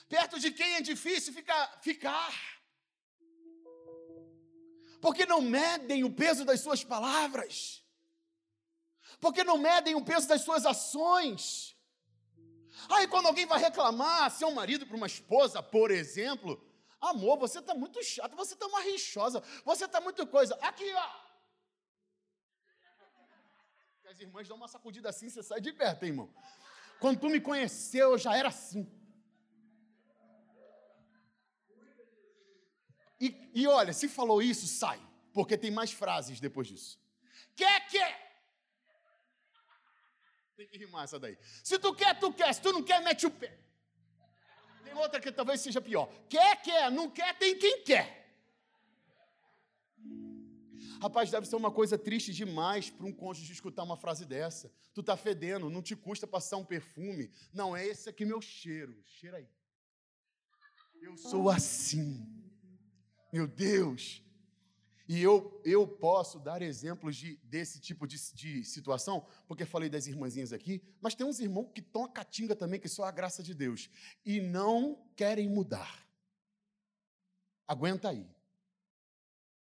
[0.08, 1.64] Perto de quem é difícil ficar.
[1.82, 2.34] ficar.
[5.02, 7.84] Porque não medem o peso das suas palavras.
[9.20, 11.76] Porque não medem o peso das suas ações.
[12.90, 16.52] Aí quando alguém vai reclamar, seu marido para uma esposa, por exemplo,
[17.02, 20.56] amor, você está muito chato, você está uma rixosa, você está muito coisa.
[20.62, 21.32] Aqui, ó.
[24.10, 26.34] As irmãs dão uma sacudida assim, você sai de perto, hein, irmão.
[27.00, 28.90] Quando tu me conheceu, eu já era assim.
[33.20, 35.00] E, e olha, se falou isso, sai,
[35.34, 37.00] porque tem mais frases depois disso.
[37.56, 38.32] Quer, quer.
[40.56, 41.38] Tem que rimar essa daí.
[41.64, 42.54] Se tu quer, tu quer.
[42.54, 43.58] Se tu não quer, mete o pé.
[44.84, 46.10] Tem outra que talvez seja pior.
[46.30, 46.92] Quer, quer.
[46.92, 48.22] Não quer, tem quem quer.
[51.02, 54.72] Rapaz, deve ser uma coisa triste demais para um cônjuge escutar uma frase dessa.
[54.94, 57.32] Tu tá fedendo, não te custa passar um perfume.
[57.52, 58.96] Não, é esse aqui meu cheiro.
[59.06, 59.48] Cheira aí.
[61.02, 62.24] Eu sou assim.
[63.34, 64.22] Meu Deus.
[65.08, 70.08] E eu, eu posso dar exemplos de, desse tipo de, de situação, porque falei das
[70.08, 73.44] irmãzinhas aqui, mas tem uns irmãos que estão a catinga também, que só a graça
[73.44, 73.90] de Deus,
[74.26, 76.08] e não querem mudar.
[77.68, 78.30] Aguenta aí.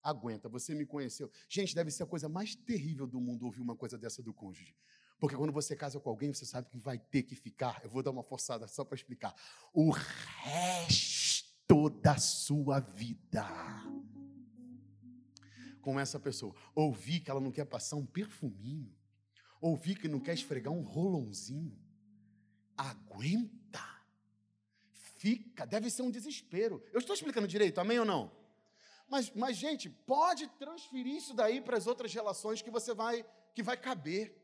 [0.01, 1.29] Aguenta, você me conheceu.
[1.47, 4.75] Gente, deve ser a coisa mais terrível do mundo ouvir uma coisa dessa do cônjuge.
[5.19, 7.81] Porque quando você casa com alguém, você sabe que vai ter que ficar.
[7.83, 9.35] Eu vou dar uma forçada só para explicar.
[9.73, 13.45] O resto da sua vida
[15.81, 16.55] com essa pessoa.
[16.75, 18.93] Ouvir que ela não quer passar um perfuminho.
[19.61, 21.77] Ouvir que não quer esfregar um rolãozinho.
[22.77, 23.83] Aguenta.
[25.17, 25.65] Fica.
[25.65, 26.83] Deve ser um desespero.
[26.93, 28.31] Eu estou explicando direito, amém ou não?
[29.09, 33.63] Mas, mas gente, pode transferir isso daí para as outras relações que você vai, que
[33.63, 34.35] vai caber.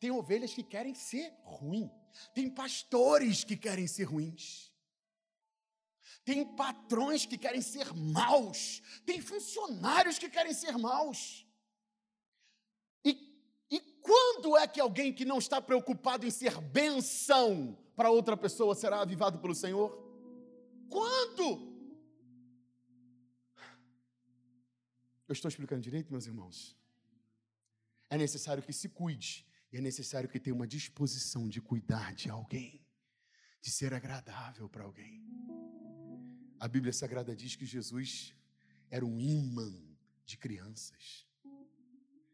[0.00, 1.90] Tem ovelhas que querem ser ruim.
[2.34, 4.67] Tem pastores que querem ser ruins.
[6.28, 8.82] Tem patrões que querem ser maus.
[9.06, 11.46] Tem funcionários que querem ser maus.
[13.02, 13.10] E,
[13.70, 18.74] e quando é que alguém que não está preocupado em ser benção para outra pessoa
[18.74, 19.88] será avivado pelo Senhor?
[20.90, 21.46] Quando?
[25.26, 26.76] Eu estou explicando direito, meus irmãos?
[28.10, 32.28] É necessário que se cuide, e é necessário que tenha uma disposição de cuidar de
[32.28, 32.86] alguém,
[33.62, 35.26] de ser agradável para alguém.
[36.60, 38.34] A Bíblia Sagrada diz que Jesus
[38.90, 39.72] era um imã
[40.24, 41.26] de crianças.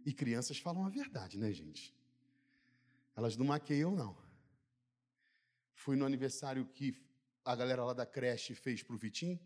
[0.04, 1.94] E crianças falam a verdade, né, gente?
[3.14, 4.16] Elas não maqueiam, não.
[5.74, 6.96] Fui no aniversário que
[7.44, 9.38] a galera lá da creche fez pro Vitinho.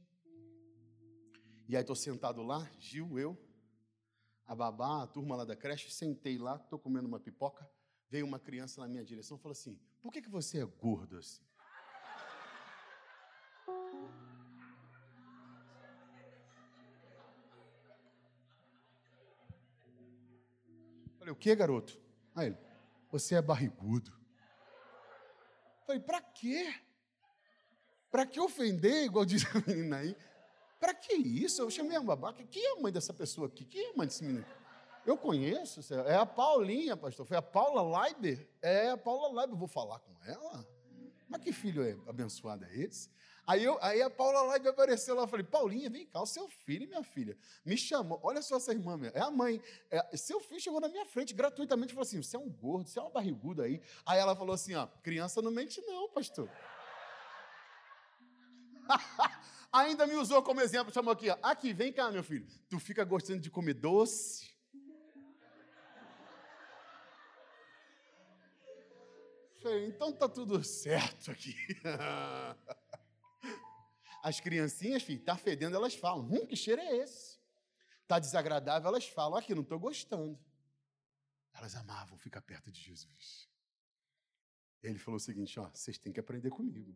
[1.69, 3.37] E aí tô sentado lá, Gil, eu,
[4.47, 7.69] a babá, a turma lá da creche, sentei lá, tô comendo uma pipoca.
[8.09, 11.19] Veio uma criança na minha direção e falou assim: Por que, que você é gordo
[11.19, 11.48] assim?
[21.29, 22.01] Falei, o que, garoto?
[22.35, 22.59] Aí ele,
[23.11, 24.13] você é barrigudo.
[25.87, 26.75] Falei, pra quê?
[28.11, 30.17] Pra que ofender, igual diz a menina aí?
[30.81, 31.61] Pra que isso?
[31.61, 32.43] Eu chamei a babaca.
[32.45, 33.65] Quem é a mãe dessa pessoa aqui?
[33.65, 34.47] Quem é a mãe desse menino?
[35.05, 37.27] Eu conheço, é a Paulinha, pastor.
[37.27, 38.49] Foi a Paula Leiber?
[38.63, 39.57] É a Paula Leiber.
[39.57, 40.67] Vou falar com ela?
[41.29, 43.11] Mas que filho é abençoado é esse?
[43.49, 46.47] Aí, eu, aí a Paula lá apareceu lá, eu falei, Paulinha, vem cá, o seu
[46.51, 47.35] filho, minha filha,
[47.65, 49.59] me chamou, olha só essa irmã, minha, é a mãe,
[49.91, 52.99] é, seu filho chegou na minha frente gratuitamente, falou assim, você é um gordo, você
[52.99, 53.81] é uma barriguda aí.
[54.05, 56.47] Aí ela falou assim, ó, criança não mente não, pastor.
[59.73, 63.03] Ainda me usou como exemplo, chamou aqui, ó, aqui, vem cá, meu filho, tu fica
[63.03, 64.47] gostando de comer doce?
[69.63, 71.57] Falei, então tá tudo certo aqui.
[74.23, 77.39] As criancinhas, filho, tá fedendo, elas falam: hum, que cheiro é esse?
[78.07, 80.39] Tá desagradável, elas falam: aqui, não estou gostando.
[81.53, 83.49] Elas amavam ficar perto de Jesus.
[84.83, 86.95] Ele falou o seguinte: ó, vocês têm que aprender comigo.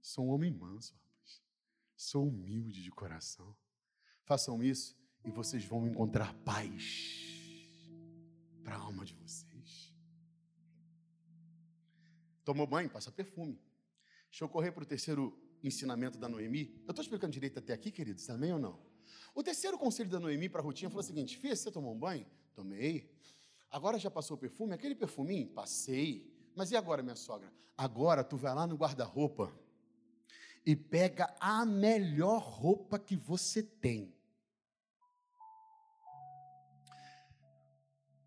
[0.00, 1.42] Sou um homem manso, rapaz.
[1.96, 3.56] Sou humilde de coração.
[4.24, 7.22] Façam isso e vocês vão encontrar paz
[8.62, 9.92] para a alma de vocês.
[12.44, 13.60] Tomou banho, passa perfume.
[14.28, 16.74] Deixa eu correr para o terceiro ensinamento da Noemi.
[16.86, 18.78] Eu estou explicando direito até aqui, queridos, também ou não?
[19.34, 21.98] O terceiro conselho da Noemi para a Rutinha foi o seguinte: Fia, você tomou um
[21.98, 22.26] banho?
[22.54, 23.10] Tomei.
[23.70, 24.74] Agora já passou o perfume?
[24.74, 25.48] Aquele perfuminho?
[25.48, 26.30] Passei.
[26.54, 27.52] Mas e agora, minha sogra?
[27.76, 29.50] Agora tu vai lá no guarda-roupa
[30.64, 34.14] e pega a melhor roupa que você tem.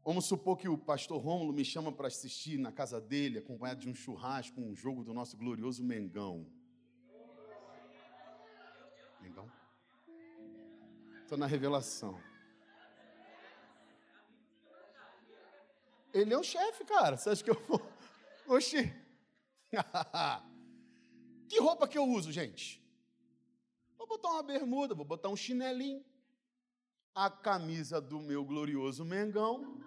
[0.03, 3.89] Vamos supor que o pastor Rômulo me chama para assistir na casa dele, acompanhado de
[3.89, 5.83] um churrasco, um jogo do nosso glorioso.
[5.83, 6.45] Mengão?
[11.25, 12.21] Estou na revelação.
[16.13, 17.17] Ele é o chefe, cara.
[17.17, 17.81] Você acha que eu vou.
[18.47, 18.93] Oxi.
[21.49, 22.79] que roupa que eu uso, gente?
[23.97, 26.05] Vou botar uma bermuda, vou botar um chinelinho,
[27.15, 29.81] a camisa do meu glorioso Mengão.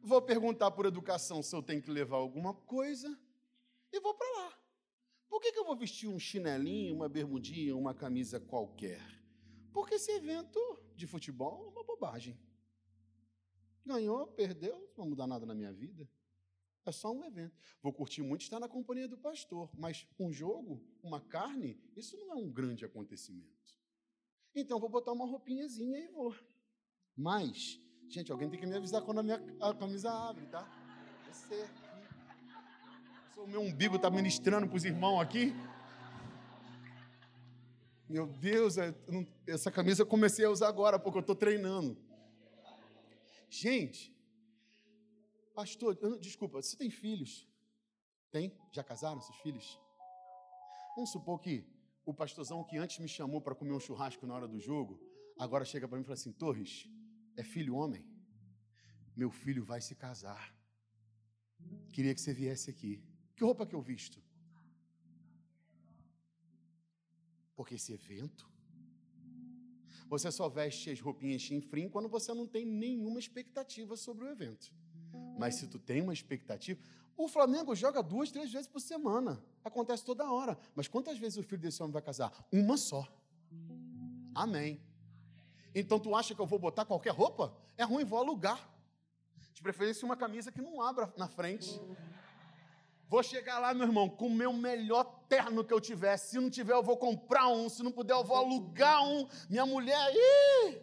[0.00, 3.18] Vou perguntar por educação se eu tenho que levar alguma coisa
[3.92, 4.58] e vou para lá.
[5.28, 9.17] Por que, que eu vou vestir um chinelinho, uma bermudinha, uma camisa qualquer?
[9.78, 10.58] Porque esse evento
[10.96, 12.36] de futebol é uma bobagem.
[13.86, 16.10] Ganhou, perdeu, não vai mudar nada na minha vida.
[16.84, 17.56] É só um evento.
[17.80, 22.32] Vou curtir muito estar na companhia do pastor, mas um jogo, uma carne, isso não
[22.32, 23.72] é um grande acontecimento.
[24.52, 26.34] Então vou botar uma roupinhazinha e vou.
[27.16, 30.68] Mas, gente, alguém tem que me avisar quando a minha a camisa abre, tá?
[31.30, 31.70] Você.
[33.36, 35.54] O meu umbigo está ministrando para os irmãos aqui.
[38.08, 38.94] Meu Deus, é,
[39.46, 41.94] essa camisa eu comecei a usar agora, porque eu estou treinando.
[43.50, 44.16] Gente,
[45.54, 47.46] pastor, desculpa, você tem filhos?
[48.30, 48.56] Tem?
[48.72, 49.78] Já casaram seus filhos?
[50.94, 51.66] Vamos supor que
[52.06, 54.98] o pastorzão que antes me chamou para comer um churrasco na hora do jogo,
[55.38, 56.88] agora chega para mim e fala assim: Torres,
[57.36, 58.02] é filho homem?
[59.14, 60.54] Meu filho vai se casar.
[61.92, 63.04] Queria que você viesse aqui.
[63.36, 64.22] Que roupa que eu visto?
[67.58, 68.48] Porque esse evento,
[70.08, 74.72] você só veste as roupinhas chinfrim quando você não tem nenhuma expectativa sobre o evento.
[75.36, 76.80] Mas se tu tem uma expectativa,
[77.16, 79.42] o Flamengo joga duas, três vezes por semana.
[79.64, 80.56] Acontece toda hora.
[80.72, 82.32] Mas quantas vezes o filho desse homem vai casar?
[82.52, 83.08] Uma só.
[84.32, 84.80] Amém.
[85.74, 87.52] Então tu acha que eu vou botar qualquer roupa?
[87.76, 88.72] É ruim, vou alugar.
[89.52, 91.80] De preferência uma camisa que não abra na frente.
[93.08, 96.30] Vou chegar lá, meu irmão, com o meu melhor terno que eu tivesse.
[96.30, 97.68] Se não tiver, eu vou comprar um.
[97.68, 99.26] Se não puder, eu vou alugar um.
[99.48, 100.78] Minha mulher, ih!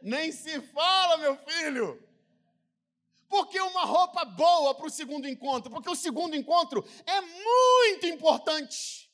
[0.00, 2.02] Nem se fala, meu filho.
[3.28, 5.70] Porque uma roupa boa para o segundo encontro?
[5.70, 9.10] Porque o segundo encontro é muito importante.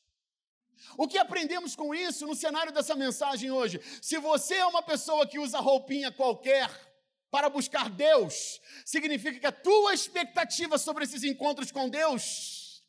[0.97, 3.81] O que aprendemos com isso no cenário dessa mensagem hoje?
[4.01, 6.88] Se você é uma pessoa que usa roupinha qualquer,
[7.31, 12.83] para buscar Deus, significa que a tua expectativa sobre esses encontros com Deus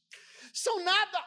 [0.53, 1.25] são nada.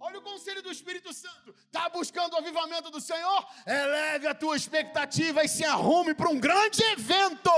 [0.00, 1.54] Olha o conselho do Espírito Santo.
[1.66, 3.46] Está buscando o avivamento do Senhor?
[3.66, 7.50] Eleve a tua expectativa e se arrume para um grande evento.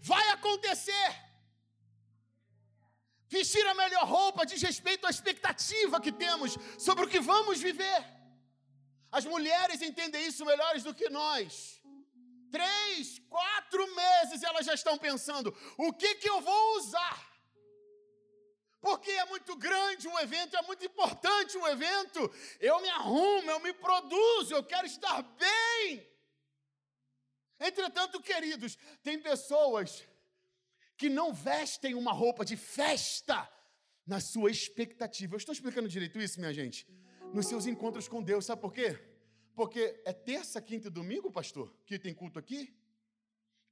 [0.00, 1.10] Vai acontecer.
[3.28, 8.04] Vestir a melhor roupa diz respeito à expectativa que temos sobre o que vamos viver.
[9.10, 11.80] As mulheres entendem isso melhores do que nós
[12.54, 17.18] três, quatro meses elas já estão pensando: o que, que eu vou usar?
[18.80, 22.20] Porque é muito grande um evento, é muito importante um evento.
[22.60, 26.06] Eu me arrumo, eu me produzo, eu quero estar bem.
[27.58, 30.06] Entretanto, queridos, tem pessoas
[30.96, 33.48] que não vestem uma roupa de festa
[34.06, 35.34] na sua expectativa.
[35.34, 36.86] Eu estou explicando direito isso, minha gente?
[37.32, 39.13] Nos seus encontros com Deus, sabe por quê?
[39.54, 42.76] Porque é terça, quinta e domingo, pastor, que tem culto aqui?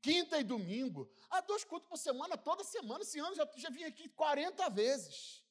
[0.01, 1.11] Quinta e domingo.
[1.31, 3.03] Há dois cultos por semana, toda semana.
[3.03, 5.43] Esse ano já, já vim aqui 40 vezes.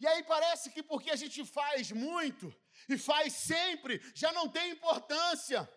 [0.00, 2.54] E aí parece que porque a gente faz muito
[2.88, 5.68] e faz sempre, já não tem importância.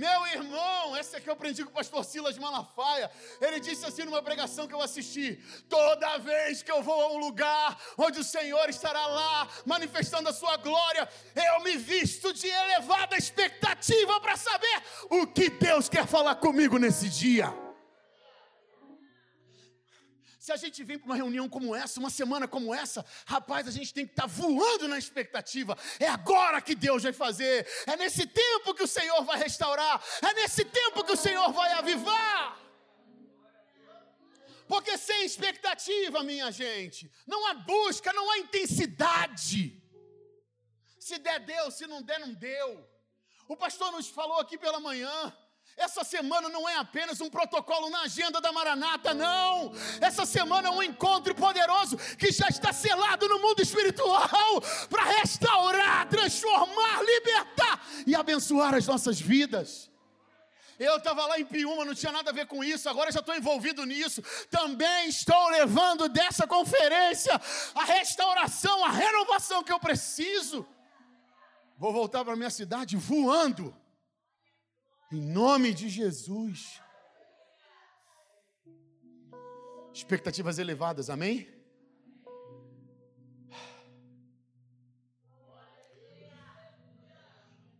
[0.00, 3.10] Meu irmão, essa que eu aprendi com o pastor Silas Malafaia.
[3.38, 7.18] Ele disse assim numa pregação que eu assisti: toda vez que eu vou a um
[7.18, 13.14] lugar onde o Senhor estará lá manifestando a sua glória, eu me visto de elevada
[13.14, 17.52] expectativa para saber o que Deus quer falar comigo nesse dia.
[20.50, 23.70] Se a gente vem para uma reunião como essa, uma semana como essa, rapaz, a
[23.70, 25.78] gente tem que estar tá voando na expectativa.
[26.00, 27.64] É agora que Deus vai fazer.
[27.86, 30.02] É nesse tempo que o Senhor vai restaurar.
[30.20, 32.58] É nesse tempo que o Senhor vai avivar.
[34.66, 39.80] Porque sem expectativa, minha gente, não há busca, não há intensidade.
[40.98, 42.90] Se der, deu, se não der, não deu.
[43.46, 45.32] O pastor nos falou aqui pela manhã
[45.76, 49.72] essa semana não é apenas um protocolo na agenda da Maranata, não.
[50.00, 54.60] Essa semana é um encontro poderoso que já está selado no mundo espiritual
[54.90, 59.90] para restaurar, transformar, libertar e abençoar as nossas vidas.
[60.78, 63.36] Eu estava lá em Piuma, não tinha nada a ver com isso, agora já estou
[63.36, 64.22] envolvido nisso.
[64.50, 67.38] Também estou levando dessa conferência
[67.74, 70.66] a restauração, a renovação que eu preciso.
[71.76, 73.74] Vou voltar para minha cidade voando.
[75.12, 76.80] Em nome de Jesus.
[79.92, 81.48] Expectativas elevadas, amém?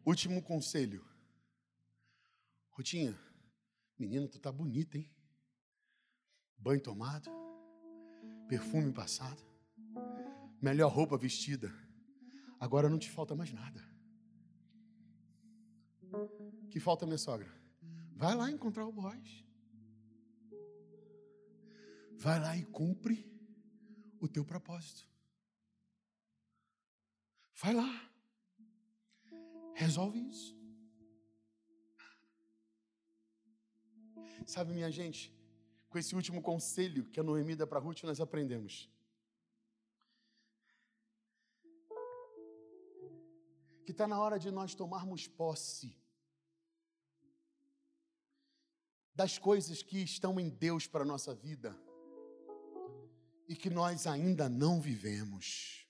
[0.04, 1.04] Último conselho.
[2.70, 3.16] Rutinha,
[3.96, 5.08] menino, tu tá bonita, hein?
[6.58, 7.30] Banho tomado,
[8.48, 9.40] perfume passado,
[10.60, 11.72] melhor roupa vestida.
[12.58, 13.89] Agora não te falta mais nada.
[16.70, 17.52] Que falta minha sogra?
[18.14, 19.44] Vai lá encontrar o boys.
[22.16, 23.28] Vai lá e cumpre
[24.20, 25.08] o teu propósito.
[27.56, 28.10] Vai lá.
[29.74, 30.56] Resolve isso.
[34.46, 35.34] Sabe, minha gente,
[35.88, 38.88] com esse último conselho que a Noemi dá para Ruth, nós aprendemos.
[43.84, 45.99] Que está na hora de nós tomarmos posse
[49.20, 51.78] das coisas que estão em Deus para a nossa vida
[53.46, 55.86] e que nós ainda não vivemos.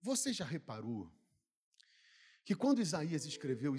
[0.00, 1.10] Você já reparou
[2.44, 3.74] que quando Isaías escreveu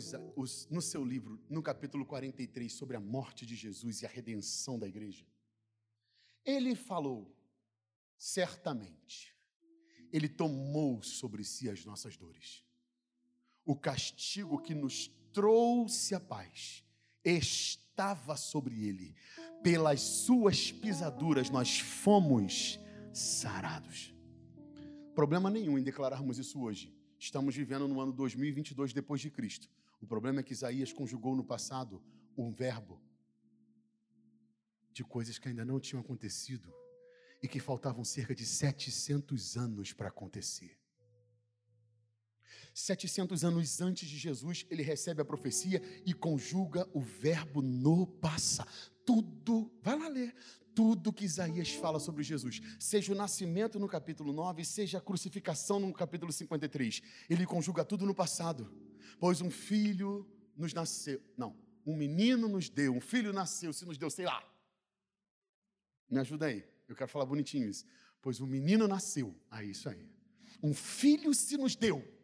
[0.69, 4.85] no seu livro, no capítulo 43, sobre a morte de Jesus e a redenção da
[4.85, 5.25] igreja,
[6.43, 7.33] ele falou,
[8.17, 9.33] certamente,
[10.11, 12.61] ele tomou sobre si as nossas dores.
[13.63, 16.83] O castigo que nos trouxe a paz
[17.23, 19.15] estava sobre ele.
[19.61, 22.79] Pelas suas pisaduras nós fomos
[23.13, 24.13] sarados.
[25.13, 26.95] Problema nenhum em declararmos isso hoje.
[27.19, 29.69] Estamos vivendo no ano 2022 depois de Cristo.
[30.01, 32.01] O problema é que Isaías conjugou no passado
[32.37, 33.01] um verbo
[34.93, 36.73] de coisas que ainda não tinham acontecido
[37.43, 40.78] e que faltavam cerca de 700 anos para acontecer.
[42.79, 48.69] 700 anos antes de Jesus, ele recebe a profecia e conjuga o verbo no passado.
[49.05, 50.33] Tudo, vai lá ler,
[50.73, 55.79] tudo que Isaías fala sobre Jesus, seja o nascimento no capítulo 9, seja a crucificação
[55.79, 58.71] no capítulo 53, ele conjuga tudo no passado.
[59.19, 60.25] Pois um filho
[60.55, 61.55] nos nasceu, não,
[61.85, 64.41] um menino nos deu, um filho nasceu, se nos deu, sei lá.
[66.09, 67.85] Me ajuda aí, eu quero falar bonitinho isso.
[68.21, 70.07] Pois um menino nasceu, ah, isso aí.
[70.61, 72.18] Um filho se nos deu.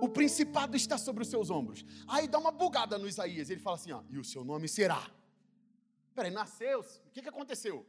[0.00, 1.84] O principado está sobre os seus ombros.
[2.06, 3.50] Aí dá uma bugada no Isaías.
[3.50, 5.10] Ele fala assim: ó, e o seu nome será
[6.16, 6.80] Peraí, nasceu?
[6.80, 7.84] O que, que aconteceu?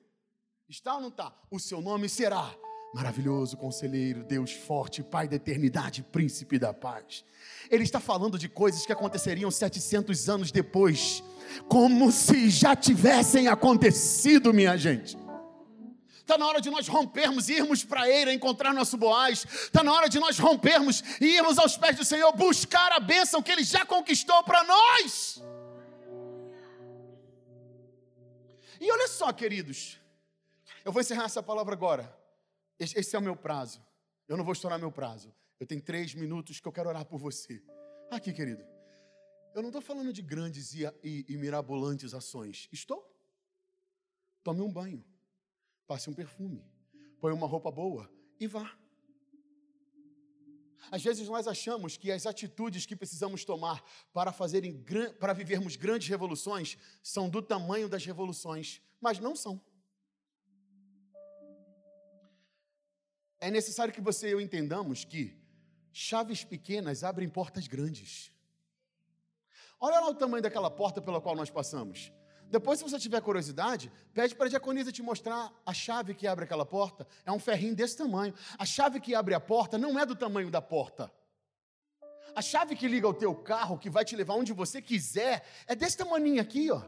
[0.67, 1.33] Está ou não está?
[1.49, 2.53] O seu nome será
[2.93, 7.23] maravilhoso conselheiro, Deus forte, Pai da eternidade, príncipe da paz.
[7.71, 11.23] Ele está falando de coisas que aconteceriam 700 anos depois,
[11.69, 15.17] como se já tivessem acontecido, minha gente.
[16.27, 19.45] Está na hora de nós rompermos, irmos para a eira, encontrar nosso Boaz.
[19.45, 23.41] Está na hora de nós rompermos e irmos aos pés do Senhor, buscar a bênção
[23.41, 25.41] que Ele já conquistou para nós.
[28.81, 29.97] E olha só, queridos,
[30.83, 32.13] eu vou encerrar essa palavra agora.
[32.77, 33.81] Esse é o meu prazo.
[34.27, 35.33] Eu não vou estourar meu prazo.
[35.57, 37.63] Eu tenho três minutos que eu quero orar por você.
[38.11, 38.65] Aqui, querido.
[39.55, 42.67] Eu não estou falando de grandes e, e, e mirabolantes ações.
[42.69, 43.17] Estou?
[44.43, 45.01] Tome um banho.
[45.87, 46.63] Passe um perfume.
[47.19, 48.09] Põe uma roupa boa
[48.39, 48.77] e vá.
[50.91, 53.83] Às vezes nós achamos que as atitudes que precisamos tomar
[54.13, 54.83] para fazerem
[55.19, 59.59] para vivermos grandes revoluções são do tamanho das revoluções, mas não são.
[63.39, 65.37] É necessário que você e eu entendamos que
[65.91, 68.31] chaves pequenas abrem portas grandes.
[69.79, 72.11] Olha lá o tamanho daquela porta pela qual nós passamos.
[72.49, 76.45] Depois, se você tiver curiosidade, pede para a diaconisa te mostrar a chave que abre
[76.45, 77.05] aquela porta.
[77.25, 78.33] É um ferrinho desse tamanho.
[78.57, 81.11] A chave que abre a porta não é do tamanho da porta.
[82.33, 85.75] A chave que liga o teu carro, que vai te levar onde você quiser, é
[85.75, 86.81] desse tamanho aqui, ó.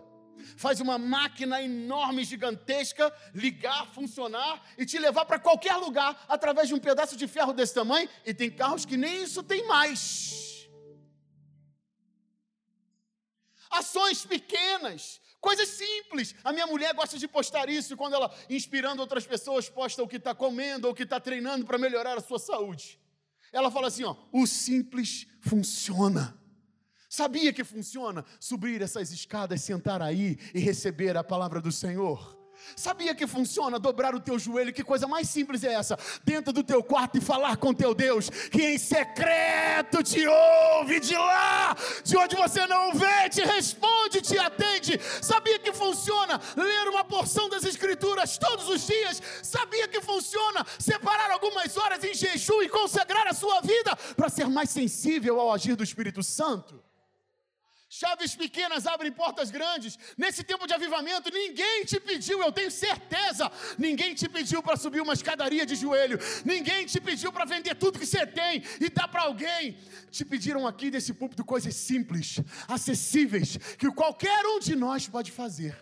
[0.55, 6.73] Faz uma máquina enorme, gigantesca, ligar, funcionar e te levar para qualquer lugar através de
[6.73, 8.07] um pedaço de ferro desse tamanho.
[8.25, 10.69] E tem carros que nem isso tem mais.
[13.69, 16.35] Ações pequenas Coisas simples.
[16.43, 20.17] A minha mulher gosta de postar isso quando ela, inspirando outras pessoas, posta o que
[20.17, 22.99] está comendo ou o que está treinando para melhorar a sua saúde.
[23.51, 26.37] Ela fala assim: ó, o simples funciona.
[27.09, 28.23] Sabia que funciona?
[28.39, 32.38] Subir essas escadas, sentar aí e receber a palavra do Senhor.
[32.75, 34.73] Sabia que funciona dobrar o teu joelho?
[34.73, 35.97] Que coisa mais simples é essa?
[36.23, 41.15] Dentro do teu quarto e falar com teu Deus, que em secreto te ouve de
[41.15, 44.99] lá, de onde você não vê, te responde, te atende.
[45.21, 49.21] Sabia que funciona ler uma porção das Escrituras todos os dias?
[49.43, 54.47] Sabia que funciona separar algumas horas em jejum e consagrar a sua vida para ser
[54.47, 56.78] mais sensível ao agir do Espírito Santo?
[57.91, 59.97] Chaves pequenas abrem portas grandes.
[60.15, 65.01] Nesse tempo de avivamento, ninguém te pediu, eu tenho certeza, ninguém te pediu para subir
[65.01, 69.07] uma escadaria de joelho, ninguém te pediu para vender tudo que você tem e dar
[69.07, 69.75] para alguém.
[70.11, 75.75] Te pediram aqui desse púlpito coisas simples, acessíveis, que qualquer um de nós pode fazer.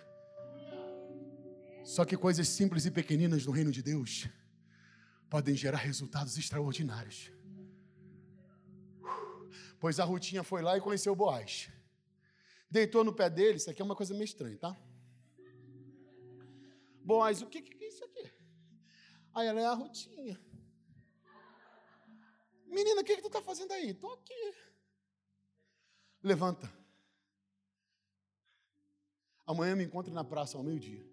[1.83, 4.29] Só que coisas simples e pequeninas no reino de Deus
[5.29, 7.33] podem gerar resultados extraordinários.
[9.77, 11.69] Pois a Rutinha foi lá e conheceu Boaz
[12.69, 13.57] deitou no pé dele.
[13.57, 14.75] Isso aqui é uma coisa meio estranha, tá?
[17.03, 18.31] Boaz, o que, que é isso aqui?
[19.33, 20.39] Aí ela é a rotinha.
[22.65, 23.91] Menina, o que, que tu está fazendo aí?
[23.91, 24.53] Estou aqui.
[26.21, 26.71] Levanta.
[29.45, 31.07] Amanhã me encontre na praça ao meio-dia.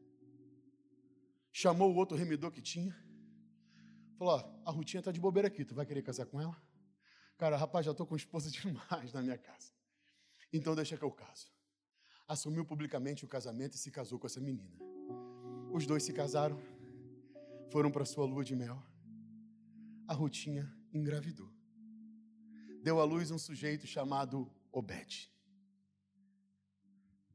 [1.53, 2.93] Chamou o outro remedor que tinha.
[4.19, 6.61] Falou: ó, a Rutinha está de bobeira aqui, tu vai querer casar com ela?
[7.37, 9.74] Cara, rapaz, já estou com esposa demais na minha casa.
[10.57, 11.53] Então deixa que eu caso.
[12.29, 14.79] Assumiu publicamente o casamento e se casou com essa menina.
[15.73, 16.57] Os dois se casaram,
[17.73, 18.81] foram para sua lua de mel.
[20.07, 21.51] A Rutinha engravidou.
[22.85, 25.29] Deu à luz um sujeito chamado Obed.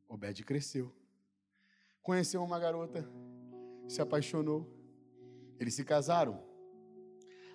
[0.08, 0.96] Obed cresceu.
[2.02, 3.06] Conheceu uma garota,
[3.90, 4.62] se apaixonou.
[5.60, 6.42] Eles se casaram.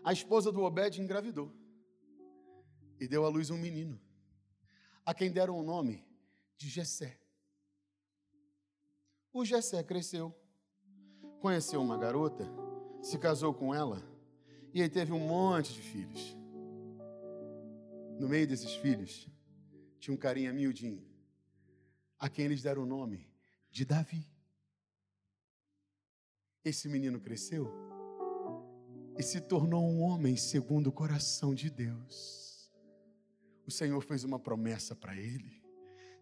[0.04, 1.50] A esposa do Obed engravidou
[3.00, 4.03] e deu à luz um menino
[5.04, 6.02] a quem deram o nome
[6.56, 7.18] de Jessé.
[9.32, 10.34] O Jessé cresceu,
[11.40, 12.48] conheceu uma garota,
[13.02, 14.02] se casou com ela
[14.72, 16.36] e aí teve um monte de filhos.
[18.18, 19.28] No meio desses filhos
[19.98, 21.04] tinha um carinha miudinho,
[22.18, 23.28] a quem eles deram o nome
[23.70, 24.26] de Davi.
[26.64, 27.70] Esse menino cresceu
[29.18, 32.53] e se tornou um homem segundo o coração de Deus
[33.66, 35.62] o Senhor fez uma promessa para ele,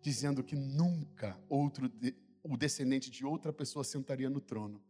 [0.00, 1.90] dizendo que nunca outro
[2.42, 4.82] o descendente de outra pessoa sentaria no trono.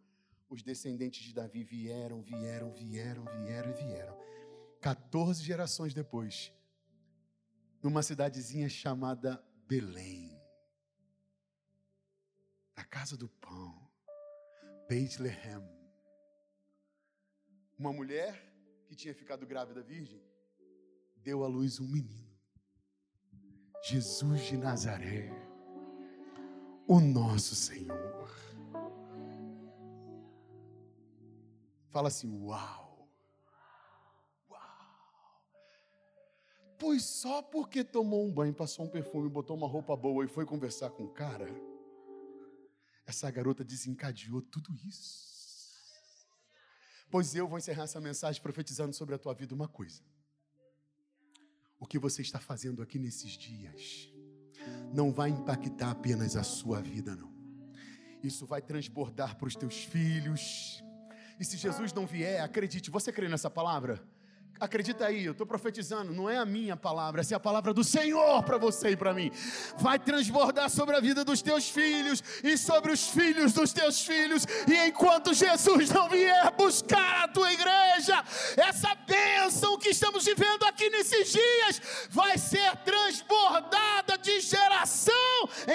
[0.48, 4.16] Os descendentes de Davi vieram, vieram, vieram, vieram e vieram.
[4.80, 6.52] 14 gerações depois,
[7.82, 10.38] numa cidadezinha chamada Belém,
[12.74, 13.88] a casa do pão,
[14.88, 15.62] Bethlehem.
[17.78, 18.52] Uma mulher
[18.86, 20.22] que tinha ficado grávida virgem
[21.16, 22.31] deu à luz um menino.
[23.84, 25.28] Jesus de Nazaré,
[26.86, 28.30] o nosso Senhor.
[31.90, 33.08] Fala assim: Uau!
[34.48, 35.50] Uau!
[36.78, 40.46] Pois só porque tomou um banho, passou um perfume, botou uma roupa boa e foi
[40.46, 41.48] conversar com o cara,
[43.04, 45.32] essa garota desencadeou tudo isso.
[47.10, 50.11] Pois eu vou encerrar essa mensagem profetizando sobre a tua vida uma coisa
[51.82, 54.08] o que você está fazendo aqui nesses dias
[54.94, 57.32] não vai impactar apenas a sua vida, não.
[58.22, 60.80] Isso vai transbordar para os teus filhos.
[61.40, 64.00] E se Jesus não vier, acredite, você crê nessa palavra?
[64.60, 67.82] Acredita aí, eu estou profetizando, não é a minha palavra, essa é a palavra do
[67.82, 69.30] Senhor para você e para mim.
[69.76, 74.46] Vai transbordar sobre a vida dos teus filhos e sobre os filhos dos teus filhos,
[74.68, 78.22] e enquanto Jesus não vier buscar a tua igreja,
[78.56, 85.12] essa bênção que estamos vivendo aqui nesses dias vai ser transbordada de geração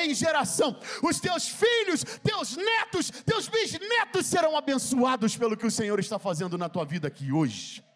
[0.02, 0.80] em geração.
[1.04, 6.58] Os teus filhos, teus netos, teus bisnetos serão abençoados pelo que o Senhor está fazendo
[6.58, 7.87] na tua vida aqui hoje.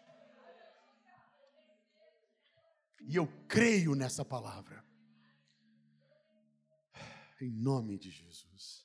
[3.12, 4.82] E eu creio nessa palavra.
[7.38, 8.81] Em nome de Jesus.